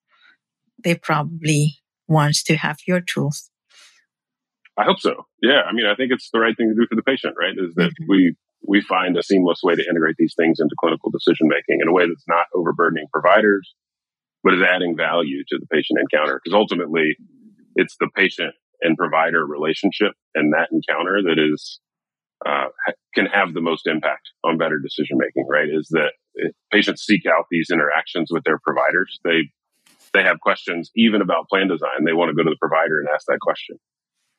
they 0.83 0.95
probably 0.95 1.77
wants 2.07 2.43
to 2.43 2.55
have 2.57 2.77
your 2.87 3.01
tools. 3.01 3.49
I 4.77 4.83
hope 4.83 4.99
so. 4.99 5.25
Yeah. 5.41 5.61
I 5.61 5.71
mean, 5.71 5.85
I 5.85 5.95
think 5.95 6.11
it's 6.11 6.29
the 6.31 6.39
right 6.39 6.55
thing 6.55 6.69
to 6.69 6.75
do 6.75 6.85
for 6.87 6.95
the 6.95 7.03
patient, 7.03 7.35
right? 7.39 7.53
Is 7.57 7.73
that 7.75 7.91
mm-hmm. 7.91 8.05
we 8.09 8.35
we 8.67 8.81
find 8.81 9.17
a 9.17 9.23
seamless 9.23 9.61
way 9.63 9.75
to 9.75 9.85
integrate 9.89 10.15
these 10.17 10.33
things 10.37 10.59
into 10.59 10.75
clinical 10.79 11.11
decision 11.11 11.47
making 11.47 11.79
in 11.81 11.87
a 11.87 11.93
way 11.93 12.07
that's 12.07 12.27
not 12.27 12.47
overburdening 12.55 13.05
providers, 13.11 13.73
but 14.43 14.53
is 14.53 14.61
adding 14.61 14.95
value 14.95 15.43
to 15.47 15.57
the 15.59 15.67
patient 15.67 15.99
encounter. 15.99 16.39
Because 16.43 16.55
ultimately, 16.55 17.15
it's 17.75 17.95
the 17.99 18.09
patient 18.15 18.53
and 18.81 18.97
provider 18.97 19.45
relationship 19.45 20.13
and 20.33 20.53
that 20.53 20.69
encounter 20.71 21.21
that 21.23 21.39
is 21.39 21.79
uh, 22.45 22.67
can 23.13 23.25
have 23.25 23.53
the 23.53 23.61
most 23.61 23.87
impact 23.87 24.29
on 24.43 24.57
better 24.57 24.79
decision 24.79 25.17
making. 25.17 25.47
Right? 25.49 25.69
Is 25.71 25.87
that 25.91 26.11
patients 26.71 27.05
seek 27.05 27.25
out 27.25 27.45
these 27.49 27.69
interactions 27.71 28.29
with 28.31 28.43
their 28.43 28.59
providers. 28.59 29.19
They 29.23 29.51
they 30.13 30.23
have 30.23 30.39
questions 30.39 30.91
even 30.95 31.21
about 31.21 31.49
plan 31.49 31.67
design. 31.67 32.05
They 32.05 32.13
want 32.13 32.29
to 32.29 32.35
go 32.35 32.43
to 32.43 32.49
the 32.49 32.57
provider 32.59 32.99
and 32.99 33.09
ask 33.13 33.25
that 33.27 33.39
question. 33.41 33.77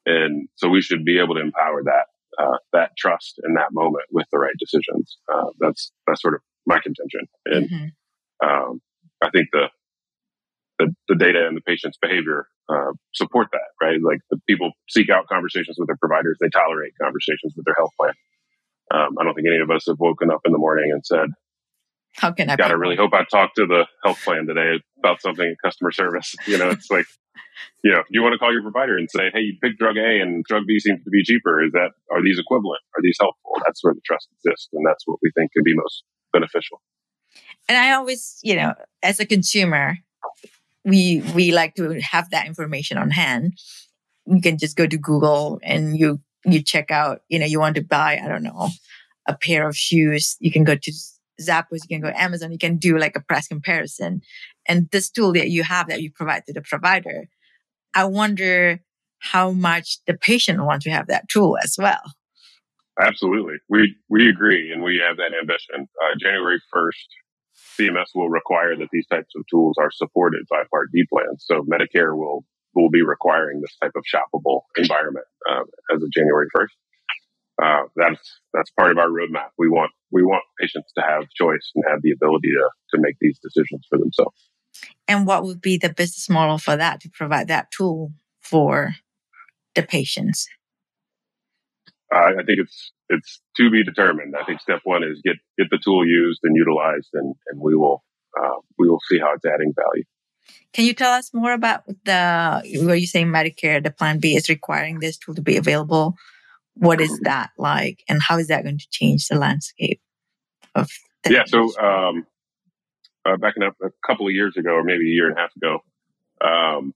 And 0.06 0.48
so 0.54 0.68
we 0.68 0.80
should 0.80 1.04
be 1.04 1.18
able 1.18 1.34
to 1.34 1.40
empower 1.40 1.82
that 1.84 2.06
uh, 2.38 2.58
that 2.72 2.90
trust 2.96 3.40
in 3.44 3.54
that 3.54 3.68
moment 3.72 4.04
with 4.10 4.26
the 4.32 4.38
right 4.38 4.54
decisions. 4.58 5.18
Uh, 5.32 5.50
that's 5.60 5.92
that's 6.06 6.22
sort 6.22 6.34
of 6.34 6.40
my 6.66 6.78
contention, 6.82 7.26
and 7.46 7.70
mm-hmm. 7.70 8.48
um, 8.48 8.80
I 9.22 9.30
think 9.30 9.48
the, 9.52 9.68
the, 10.78 10.94
the 11.08 11.14
data 11.14 11.46
and 11.46 11.56
the 11.56 11.62
patient's 11.62 11.98
behavior 12.00 12.46
uh, 12.68 12.92
support 13.14 13.48
that. 13.52 13.70
Right, 13.80 13.98
like 14.02 14.20
the 14.30 14.38
people 14.48 14.72
seek 14.88 15.10
out 15.10 15.26
conversations 15.28 15.76
with 15.78 15.88
their 15.88 15.96
providers, 15.96 16.36
they 16.40 16.48
tolerate 16.48 16.92
conversations 17.00 17.54
with 17.56 17.64
their 17.64 17.76
health 17.76 17.92
plan. 17.98 18.14
Um, 18.92 19.16
I 19.18 19.24
don't 19.24 19.34
think 19.34 19.48
any 19.48 19.60
of 19.60 19.70
us 19.70 19.84
have 19.88 19.96
woken 19.98 20.30
up 20.30 20.40
in 20.44 20.52
the 20.52 20.58
morning 20.58 20.90
and 20.92 21.04
said, 21.04 21.28
"How 22.16 22.32
can 22.32 22.50
I?" 22.50 22.56
Got 22.56 22.68
to 22.68 22.78
really 22.78 22.96
hope 22.96 23.14
I 23.14 23.24
talked 23.24 23.56
to 23.56 23.66
the 23.66 23.86
health 24.04 24.22
plan 24.24 24.46
today 24.46 24.80
about 24.98 25.20
something 25.20 25.44
in 25.46 25.56
customer 25.64 25.92
service. 25.92 26.34
You 26.46 26.58
know, 26.58 26.70
it's 26.70 26.90
like 26.90 27.06
you 27.82 27.92
know, 27.92 28.02
you 28.10 28.22
want 28.22 28.32
to 28.32 28.38
call 28.38 28.52
your 28.52 28.62
provider 28.62 28.96
and 28.96 29.10
say, 29.10 29.30
"Hey, 29.32 29.40
you 29.40 29.56
picked 29.62 29.78
drug 29.78 29.96
A 29.96 30.20
and 30.20 30.44
drug 30.44 30.62
B 30.66 30.78
seems 30.78 31.02
to 31.04 31.10
be 31.10 31.22
cheaper. 31.22 31.62
Is 31.64 31.72
that 31.72 31.90
are 32.10 32.22
these 32.22 32.38
equivalent? 32.38 32.80
Are 32.96 33.02
these 33.02 33.16
helpful?" 33.20 33.52
That's 33.64 33.82
where 33.82 33.94
the 33.94 34.00
trust 34.04 34.28
exists, 34.38 34.68
and 34.72 34.84
that's 34.86 35.06
what 35.06 35.18
we 35.22 35.30
think 35.36 35.52
could 35.52 35.64
be 35.64 35.74
most 35.74 36.04
beneficial. 36.32 36.80
And 37.68 37.76
I 37.76 37.92
always, 37.92 38.38
you 38.42 38.56
know, 38.56 38.74
as 39.02 39.20
a 39.20 39.26
consumer, 39.26 39.96
we 40.84 41.22
we 41.34 41.52
like 41.52 41.74
to 41.76 42.00
have 42.00 42.30
that 42.30 42.46
information 42.46 42.98
on 42.98 43.10
hand. 43.10 43.54
You 44.26 44.40
can 44.40 44.58
just 44.58 44.76
go 44.76 44.86
to 44.86 44.98
Google 44.98 45.60
and 45.62 45.98
you 45.98 46.20
you 46.44 46.62
check 46.62 46.90
out, 46.90 47.20
you 47.28 47.38
know, 47.38 47.46
you 47.46 47.58
want 47.58 47.74
to 47.74 47.82
buy, 47.82 48.20
I 48.22 48.28
don't 48.28 48.44
know, 48.44 48.68
a 49.26 49.36
pair 49.36 49.68
of 49.68 49.76
shoes. 49.76 50.36
You 50.38 50.52
can 50.52 50.64
go 50.64 50.76
to 50.76 50.92
Zappos, 51.40 51.80
you 51.82 51.88
can 51.88 52.00
go 52.00 52.10
to 52.10 52.20
Amazon, 52.20 52.52
you 52.52 52.58
can 52.58 52.76
do 52.76 52.98
like 52.98 53.16
a 53.16 53.20
price 53.20 53.48
comparison. 53.48 54.22
And 54.66 54.88
this 54.90 55.10
tool 55.10 55.32
that 55.34 55.50
you 55.50 55.62
have 55.62 55.88
that 55.88 56.02
you 56.02 56.10
provide 56.10 56.44
to 56.46 56.52
the 56.52 56.62
provider 56.62 57.28
I 57.96 58.04
wonder 58.04 58.80
how 59.20 59.52
much 59.52 60.00
the 60.06 60.12
patient 60.12 60.62
wants 60.62 60.84
to 60.84 60.90
have 60.90 61.06
that 61.06 61.30
tool 61.30 61.56
as 61.64 61.76
well. 61.78 62.02
Absolutely. 63.00 63.54
We, 63.70 63.96
we 64.10 64.28
agree 64.28 64.70
and 64.70 64.82
we 64.82 65.02
have 65.06 65.16
that 65.16 65.32
ambition. 65.32 65.88
Uh, 66.02 66.14
January 66.20 66.60
1st, 66.74 67.80
CMS 67.80 68.06
will 68.14 68.28
require 68.28 68.76
that 68.76 68.88
these 68.92 69.06
types 69.06 69.32
of 69.34 69.44
tools 69.50 69.76
are 69.80 69.90
supported 69.90 70.44
by 70.50 70.62
Part 70.70 70.90
D 70.92 71.04
plans. 71.10 71.44
So 71.46 71.62
Medicare 71.62 72.14
will, 72.14 72.44
will 72.74 72.90
be 72.90 73.02
requiring 73.02 73.62
this 73.62 73.74
type 73.82 73.92
of 73.96 74.04
shoppable 74.04 74.60
environment 74.76 75.26
uh, 75.50 75.62
as 75.94 76.02
of 76.02 76.10
January 76.12 76.48
1st. 76.54 76.76
Uh, 77.62 77.84
that's 77.96 78.40
that's 78.52 78.70
part 78.72 78.90
of 78.90 78.98
our 78.98 79.08
roadmap. 79.08 79.48
We 79.56 79.68
want 79.68 79.90
we 80.10 80.22
want 80.22 80.42
patients 80.60 80.92
to 80.96 81.02
have 81.02 81.22
choice 81.30 81.70
and 81.74 81.84
have 81.88 82.02
the 82.02 82.12
ability 82.12 82.48
to 82.48 82.70
to 82.90 83.00
make 83.00 83.16
these 83.20 83.38
decisions 83.38 83.86
for 83.88 83.98
themselves. 83.98 84.50
And 85.08 85.26
what 85.26 85.44
would 85.44 85.62
be 85.62 85.78
the 85.78 85.88
business 85.88 86.28
model 86.28 86.58
for 86.58 86.76
that 86.76 87.00
to 87.00 87.10
provide 87.10 87.48
that 87.48 87.70
tool 87.70 88.12
for 88.40 88.94
the 89.74 89.82
patients? 89.82 90.48
Uh, 92.14 92.32
I 92.38 92.44
think 92.44 92.58
it's 92.58 92.92
it's 93.08 93.40
to 93.56 93.70
be 93.70 93.82
determined. 93.82 94.34
I 94.38 94.44
think 94.44 94.60
step 94.60 94.80
one 94.84 95.02
is 95.02 95.20
get 95.24 95.36
get 95.58 95.68
the 95.70 95.78
tool 95.82 96.06
used 96.06 96.40
and 96.42 96.54
utilized, 96.56 97.08
and 97.14 97.34
and 97.48 97.60
we 97.60 97.74
will 97.74 98.04
uh, 98.38 98.60
we 98.78 98.88
will 98.88 99.00
see 99.08 99.18
how 99.18 99.32
it's 99.32 99.46
adding 99.46 99.72
value. 99.74 100.04
Can 100.72 100.84
you 100.84 100.92
tell 100.92 101.12
us 101.12 101.32
more 101.32 101.52
about 101.52 101.86
the 102.04 102.62
where 102.84 102.94
you 102.94 103.06
say 103.06 103.24
Medicare, 103.24 103.82
the 103.82 103.90
Plan 103.90 104.18
B 104.18 104.36
is 104.36 104.48
requiring 104.48 105.00
this 105.00 105.16
tool 105.16 105.34
to 105.34 105.42
be 105.42 105.56
available? 105.56 106.16
What 106.76 107.00
is 107.00 107.18
that 107.20 107.50
like, 107.56 108.02
and 108.08 108.20
how 108.22 108.38
is 108.38 108.48
that 108.48 108.62
going 108.62 108.78
to 108.78 108.86
change 108.90 109.28
the 109.28 109.38
landscape 109.38 110.00
of? 110.74 110.88
The 111.24 111.32
yeah, 111.32 111.44
so 111.46 111.72
um, 111.80 112.26
uh, 113.24 113.36
backing 113.38 113.62
up 113.62 113.74
a 113.82 113.88
couple 114.06 114.26
of 114.26 114.32
years 114.32 114.56
ago, 114.56 114.70
or 114.70 114.84
maybe 114.84 115.10
a 115.10 115.14
year 115.14 115.28
and 115.28 115.38
a 115.38 115.40
half 115.40 115.56
ago, 115.56 115.78
um, 116.44 116.94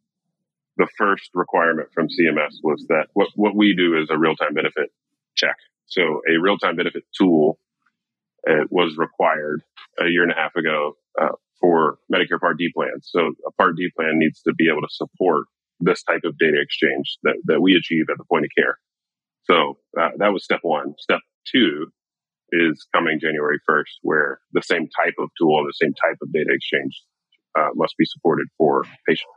the 0.76 0.86
first 0.96 1.30
requirement 1.34 1.88
from 1.94 2.08
CMS 2.08 2.54
was 2.62 2.84
that 2.88 3.06
what, 3.14 3.28
what 3.34 3.54
we 3.54 3.74
do 3.76 4.00
is 4.00 4.08
a 4.10 4.18
real 4.18 4.36
time 4.36 4.54
benefit 4.54 4.90
check. 5.36 5.56
So 5.86 6.22
a 6.28 6.40
real 6.40 6.58
time 6.58 6.76
benefit 6.76 7.04
tool 7.16 7.58
uh, 8.48 8.64
was 8.70 8.96
required 8.96 9.62
a 9.98 10.08
year 10.08 10.22
and 10.22 10.32
a 10.32 10.34
half 10.34 10.54
ago 10.56 10.96
uh, 11.20 11.36
for 11.60 11.98
Medicare 12.12 12.40
Part 12.40 12.58
D 12.58 12.70
plans. 12.74 13.08
So 13.10 13.32
a 13.46 13.50
Part 13.52 13.76
D 13.76 13.88
plan 13.96 14.12
needs 14.14 14.40
to 14.42 14.54
be 14.54 14.68
able 14.70 14.82
to 14.82 14.88
support 14.90 15.44
this 15.80 16.02
type 16.02 16.22
of 16.24 16.38
data 16.38 16.58
exchange 16.60 17.18
that, 17.22 17.36
that 17.44 17.60
we 17.60 17.74
achieve 17.74 18.06
at 18.10 18.18
the 18.18 18.24
point 18.24 18.44
of 18.44 18.50
care. 18.56 18.78
So 19.44 19.78
uh, 20.00 20.10
that 20.18 20.32
was 20.32 20.44
step 20.44 20.60
one. 20.62 20.94
Step 20.98 21.20
two 21.50 21.86
is 22.52 22.86
coming 22.94 23.18
January 23.20 23.58
1st, 23.68 24.00
where 24.02 24.40
the 24.52 24.62
same 24.62 24.88
type 25.02 25.14
of 25.18 25.30
tool 25.38 25.58
and 25.58 25.68
the 25.68 25.78
same 25.80 25.94
type 25.94 26.16
of 26.22 26.32
data 26.32 26.50
exchange 26.50 27.00
uh, 27.58 27.68
must 27.74 27.94
be 27.96 28.04
supported 28.04 28.48
for 28.58 28.84
patients. 29.06 29.30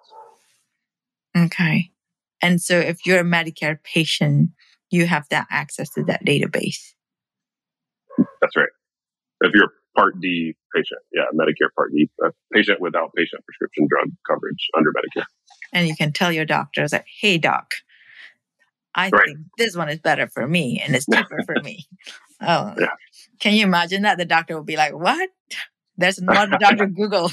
Okay. 1.38 1.92
And 2.42 2.62
so 2.62 2.78
if 2.78 3.06
you're 3.06 3.20
a 3.20 3.24
Medicare 3.24 3.78
patient, 3.84 4.52
you 4.92 5.06
have 5.08 5.28
that 5.30 5.48
access 5.50 5.90
to 5.92 6.04
that 6.06 6.26
database. 6.26 6.94
That's 8.42 8.56
right. 8.56 8.70
If 9.42 9.52
you're 9.56 9.66
a 9.66 9.70
Part 9.96 10.20
D 10.20 10.56
patient, 10.76 11.00
yeah, 11.14 11.24
Medicare 11.34 11.70
Part 11.76 11.92
D, 11.96 12.10
a 12.24 12.30
patient 12.54 12.82
without 12.82 13.12
patient 13.16 13.44
prescription 13.46 13.88
drug 13.90 14.10
coverage 14.28 14.68
under 14.76 14.92
Medicare. 14.92 15.26
And 15.72 15.88
you 15.88 15.96
can 15.96 16.12
tell 16.12 16.32
your 16.32 16.46
doctors 16.46 16.92
that, 16.92 17.06
hey, 17.22 17.38
doc, 17.38 17.74
I 18.96 19.10
right. 19.10 19.26
think 19.26 19.40
this 19.58 19.76
one 19.76 19.90
is 19.90 20.00
better 20.00 20.28
for 20.28 20.48
me 20.48 20.82
and 20.84 20.96
it's 20.96 21.06
cheaper 21.06 21.40
for 21.46 21.56
me. 21.64 21.86
Oh, 22.42 22.74
yeah. 22.78 22.88
can 23.40 23.54
you 23.54 23.64
imagine 23.64 24.04
that? 24.04 24.18
The 24.18 24.26
doctor 24.26 24.56
will 24.56 24.64
be 24.64 24.78
like, 24.78 24.94
what? 24.94 25.30
There's 25.98 26.22
not 26.22 26.50
Dr. 26.60 26.88
Google. 26.88 27.30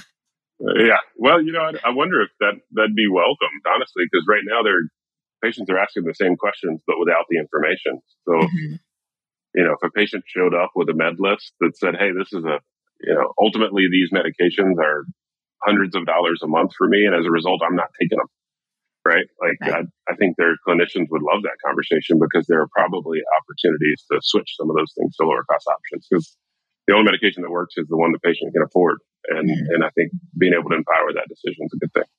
yeah. 0.60 0.98
Well, 1.16 1.40
you 1.40 1.52
know, 1.52 1.60
I, 1.60 1.88
I, 1.88 1.90
wonder 1.94 2.20
if 2.20 2.30
that, 2.40 2.54
that'd 2.72 2.96
be 2.96 3.06
welcomed, 3.06 3.62
honestly, 3.64 4.02
because 4.10 4.26
right 4.28 4.42
now 4.44 4.64
their 4.64 4.90
patients 5.42 5.70
are 5.70 5.78
asking 5.78 6.02
the 6.04 6.14
same 6.14 6.36
questions, 6.36 6.80
but 6.84 6.98
without 6.98 7.26
the 7.30 7.38
information. 7.38 8.02
So, 8.26 8.32
mm-hmm. 8.32 8.74
you 9.54 9.64
know, 9.64 9.76
if 9.80 9.86
a 9.86 9.90
patient 9.92 10.24
showed 10.26 10.52
up 10.52 10.72
with 10.74 10.88
a 10.88 10.94
med 10.94 11.20
list 11.20 11.52
that 11.60 11.78
said, 11.78 11.94
Hey, 11.96 12.10
this 12.10 12.32
is 12.32 12.44
a, 12.44 12.58
you 13.00 13.14
know, 13.14 13.32
ultimately 13.38 13.86
these 13.86 14.10
medications 14.10 14.82
are 14.82 15.04
hundreds 15.62 15.94
of 15.94 16.06
dollars 16.06 16.40
a 16.42 16.48
month 16.48 16.72
for 16.76 16.88
me. 16.88 17.06
And 17.06 17.14
as 17.14 17.24
a 17.24 17.30
result, 17.30 17.62
I'm 17.64 17.76
not 17.76 17.94
taking 18.00 18.18
them 18.18 18.26
right? 19.04 19.26
Like 19.40 19.58
right. 19.62 19.84
I, 20.08 20.12
I, 20.12 20.16
think 20.16 20.36
their 20.36 20.54
clinicians 20.66 21.08
would 21.10 21.22
love 21.22 21.42
that 21.42 21.58
conversation 21.64 22.18
because 22.18 22.46
there 22.46 22.60
are 22.60 22.68
probably 22.74 23.18
opportunities 23.40 24.04
to 24.10 24.20
switch 24.22 24.54
some 24.56 24.70
of 24.70 24.76
those 24.76 24.92
things 24.96 25.16
to 25.16 25.26
lower 25.26 25.44
cost 25.44 25.66
options 25.66 26.06
because 26.08 26.36
the 26.86 26.94
only 26.94 27.04
medication 27.04 27.42
that 27.42 27.50
works 27.50 27.74
is 27.76 27.86
the 27.88 27.96
one 27.96 28.12
the 28.12 28.18
patient 28.18 28.52
can 28.52 28.62
afford. 28.62 28.98
And, 29.28 29.48
mm-hmm. 29.48 29.74
and 29.74 29.84
I 29.84 29.90
think 29.90 30.12
being 30.38 30.54
able 30.54 30.70
to 30.70 30.76
empower 30.76 31.12
that 31.14 31.28
decision 31.28 31.66
is 31.66 31.72
a 31.74 31.78
good 31.78 31.92
thing. 31.92 32.10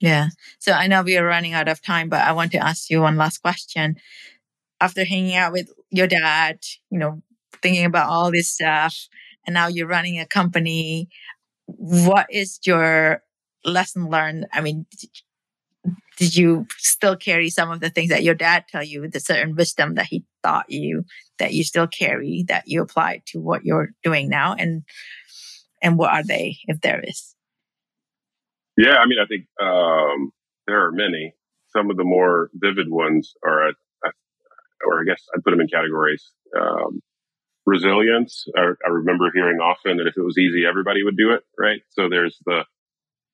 Yeah. 0.00 0.28
So 0.60 0.72
I 0.72 0.86
know 0.86 1.02
we 1.02 1.16
are 1.18 1.26
running 1.26 1.54
out 1.54 1.68
of 1.68 1.82
time, 1.82 2.08
but 2.08 2.20
I 2.20 2.32
want 2.32 2.52
to 2.52 2.64
ask 2.64 2.88
you 2.90 3.00
one 3.00 3.16
last 3.16 3.38
question. 3.38 3.96
After 4.80 5.04
hanging 5.04 5.34
out 5.34 5.52
with 5.52 5.72
your 5.90 6.06
dad, 6.06 6.60
you 6.90 6.98
know, 6.98 7.22
thinking 7.62 7.84
about 7.84 8.08
all 8.08 8.30
this 8.30 8.48
stuff, 8.48 9.08
and 9.44 9.54
now 9.54 9.66
you're 9.66 9.88
running 9.88 10.20
a 10.20 10.26
company, 10.26 11.08
what 11.66 12.26
is 12.30 12.60
your 12.64 13.22
lesson 13.64 14.08
learned? 14.08 14.46
I 14.52 14.60
mean, 14.60 14.86
did 16.16 16.36
you 16.36 16.66
still 16.78 17.16
carry 17.16 17.48
some 17.48 17.70
of 17.70 17.80
the 17.80 17.90
things 17.90 18.10
that 18.10 18.24
your 18.24 18.34
dad 18.34 18.64
tell 18.68 18.82
you, 18.82 19.08
the 19.08 19.20
certain 19.20 19.54
wisdom 19.54 19.94
that 19.94 20.06
he 20.06 20.24
taught 20.42 20.70
you 20.70 21.04
that 21.38 21.54
you 21.54 21.62
still 21.62 21.86
carry 21.86 22.44
that 22.48 22.64
you 22.66 22.82
apply 22.82 23.22
to 23.26 23.40
what 23.40 23.64
you're 23.64 23.90
doing 24.02 24.28
now? 24.28 24.54
And 24.54 24.82
and 25.80 25.96
what 25.96 26.12
are 26.12 26.24
they, 26.24 26.58
if 26.66 26.80
there 26.80 27.00
is? 27.00 27.36
Yeah, 28.76 28.96
I 28.96 29.06
mean, 29.06 29.18
I 29.22 29.26
think 29.26 29.46
um, 29.60 30.32
there 30.66 30.84
are 30.86 30.92
many. 30.92 31.34
Some 31.68 31.90
of 31.90 31.96
the 31.96 32.04
more 32.04 32.50
vivid 32.54 32.90
ones 32.90 33.34
are, 33.44 33.68
uh, 33.68 34.10
or 34.84 35.00
I 35.00 35.04
guess 35.04 35.22
I 35.34 35.40
put 35.44 35.50
them 35.50 35.60
in 35.60 35.68
categories. 35.68 36.32
Um, 36.58 37.00
resilience. 37.66 38.46
I, 38.56 38.70
I 38.84 38.88
remember 38.88 39.30
hearing 39.32 39.58
often 39.58 39.98
that 39.98 40.06
if 40.06 40.16
it 40.16 40.24
was 40.24 40.38
easy, 40.38 40.64
everybody 40.66 41.04
would 41.04 41.16
do 41.16 41.32
it, 41.32 41.42
right? 41.58 41.82
So 41.90 42.08
there's 42.08 42.38
the 42.46 42.64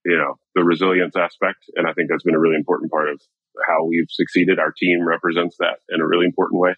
you 0.05 0.17
know, 0.17 0.35
the 0.55 0.65
resilience 0.65 1.17
aspect. 1.17 1.65
And 1.77 1.87
I 1.89 1.93
think 1.93 2.09
that's 2.11 2.23
been 2.23 2.35
a 2.35 2.41
really 2.41 2.57
important 2.57 2.91
part 2.91 3.09
of 3.09 3.21
how 3.67 3.85
we've 3.85 4.11
succeeded. 4.11 4.59
Our 4.59 4.73
team 4.73 5.07
represents 5.07 5.57
that 5.59 5.79
in 5.89 6.01
a 6.01 6.07
really 6.07 6.27
important 6.27 6.61
way. 6.61 6.75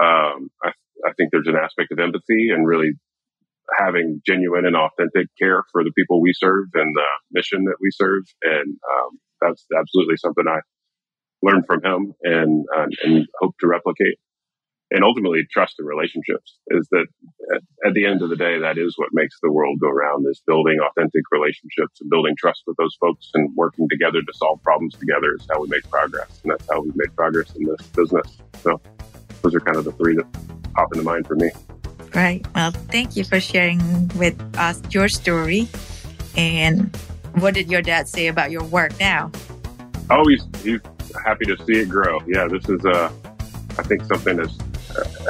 Um, 0.00 0.50
I, 0.62 0.70
I 1.06 1.12
think 1.16 1.30
there's 1.30 1.48
an 1.48 1.56
aspect 1.56 1.92
of 1.92 1.98
empathy 1.98 2.50
and 2.50 2.66
really 2.66 2.92
having 3.78 4.22
genuine 4.26 4.64
and 4.64 4.76
authentic 4.76 5.28
care 5.38 5.62
for 5.72 5.84
the 5.84 5.92
people 5.96 6.20
we 6.20 6.32
serve 6.32 6.68
and 6.74 6.96
the 6.96 7.08
mission 7.30 7.64
that 7.64 7.76
we 7.80 7.90
serve. 7.92 8.24
And 8.42 8.76
um, 8.76 9.18
that's 9.40 9.66
absolutely 9.76 10.16
something 10.16 10.44
I 10.48 10.60
learned 11.42 11.64
from 11.66 11.84
him 11.84 12.14
and, 12.22 12.64
uh, 12.74 12.86
and 13.04 13.26
hope 13.40 13.54
to 13.60 13.68
replicate 13.68 14.18
and 14.90 15.04
ultimately 15.04 15.46
trust 15.52 15.74
and 15.78 15.86
relationships 15.86 16.58
is 16.68 16.88
that 16.90 17.06
at, 17.54 17.62
at, 17.86 17.94
the 17.94 18.06
end 18.06 18.22
of 18.22 18.30
the 18.30 18.36
day, 18.36 18.58
that 18.58 18.78
is 18.78 18.94
what 18.96 19.10
makes 19.12 19.36
the 19.42 19.52
world 19.52 19.78
go 19.80 19.88
round 19.88 20.24
is 20.28 20.42
building 20.46 20.78
authentic 20.80 21.22
relationships 21.30 22.00
and 22.00 22.08
building 22.08 22.34
trust 22.38 22.62
with 22.66 22.76
those 22.78 22.96
folks 23.00 23.30
and 23.34 23.54
working 23.54 23.86
together 23.90 24.20
to 24.20 24.32
solve 24.34 24.62
problems 24.62 24.94
together 24.94 25.34
is 25.34 25.46
how 25.50 25.60
we 25.60 25.68
make 25.68 25.88
progress. 25.90 26.40
And 26.42 26.52
that's 26.52 26.66
how 26.70 26.80
we've 26.80 26.96
made 26.96 27.14
progress 27.16 27.54
in 27.56 27.64
this 27.64 27.86
business. 27.88 28.38
So 28.62 28.80
those 29.42 29.54
are 29.54 29.60
kind 29.60 29.76
of 29.76 29.84
the 29.84 29.92
three 29.92 30.16
that 30.16 30.26
pop 30.74 30.88
into 30.94 31.04
mind 31.04 31.26
for 31.26 31.36
me. 31.36 31.50
Right. 32.14 32.44
Well, 32.54 32.70
thank 32.70 33.16
you 33.16 33.24
for 33.24 33.40
sharing 33.40 34.08
with 34.16 34.40
us 34.56 34.80
your 34.90 35.08
story. 35.08 35.68
And 36.36 36.96
what 37.34 37.52
did 37.52 37.70
your 37.70 37.82
dad 37.82 38.08
say 38.08 38.28
about 38.28 38.50
your 38.50 38.64
work 38.64 38.98
now? 38.98 39.30
Oh, 40.08 40.26
he's, 40.26 40.46
he's 40.62 40.80
happy 41.24 41.44
to 41.44 41.56
see 41.66 41.80
it 41.80 41.88
grow. 41.90 42.20
Yeah, 42.26 42.48
this 42.48 42.66
is, 42.68 42.82
uh, 42.86 43.12
I 43.76 43.82
think 43.82 44.04
something 44.04 44.36
that's 44.36 44.56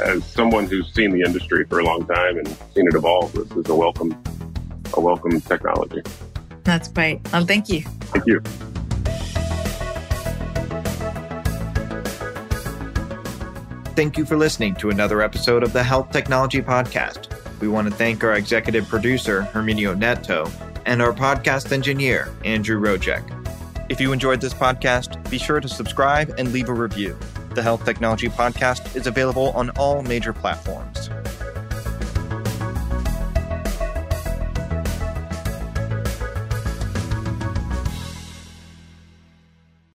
as 0.03 0.25
someone 0.25 0.65
who's 0.65 0.93
seen 0.93 1.11
the 1.11 1.21
industry 1.21 1.65
for 1.65 1.79
a 1.79 1.83
long 1.83 2.05
time 2.05 2.37
and 2.37 2.47
seen 2.73 2.87
it 2.87 2.95
evolve, 2.95 3.33
this 3.33 3.51
is 3.51 3.69
a 3.69 3.75
welcome, 3.75 4.21
a 4.93 4.99
welcome 4.99 5.39
technology. 5.41 6.01
That's 6.63 6.87
great. 6.87 7.19
Well, 7.31 7.45
thank 7.45 7.69
you. 7.69 7.81
Thank 7.81 8.25
you. 8.27 8.41
Thank 13.95 14.17
you 14.17 14.23
for 14.23 14.37
listening 14.37 14.75
to 14.75 14.91
another 14.91 15.21
episode 15.21 15.61
of 15.61 15.73
the 15.73 15.83
Health 15.83 16.11
Technology 16.11 16.61
Podcast. 16.61 17.35
We 17.59 17.67
want 17.67 17.89
to 17.89 17.93
thank 17.93 18.23
our 18.23 18.35
executive 18.35 18.87
producer, 18.87 19.49
Herminio 19.51 19.97
Neto, 19.97 20.49
and 20.85 21.01
our 21.01 21.11
podcast 21.11 21.73
engineer, 21.73 22.29
Andrew 22.45 22.79
Rojek. 22.79 23.35
If 23.89 23.99
you 23.99 24.13
enjoyed 24.13 24.39
this 24.39 24.53
podcast, 24.53 25.29
be 25.29 25.37
sure 25.37 25.59
to 25.59 25.67
subscribe 25.67 26.33
and 26.37 26.53
leave 26.53 26.69
a 26.69 26.73
review. 26.73 27.17
The 27.59 27.63
Health 27.63 27.83
Technology 27.83 28.29
Podcast 28.29 28.95
is 28.95 29.05
available 29.05 29.49
on 29.49 29.69
all 29.71 30.01
major 30.01 30.31
platforms. 30.31 31.09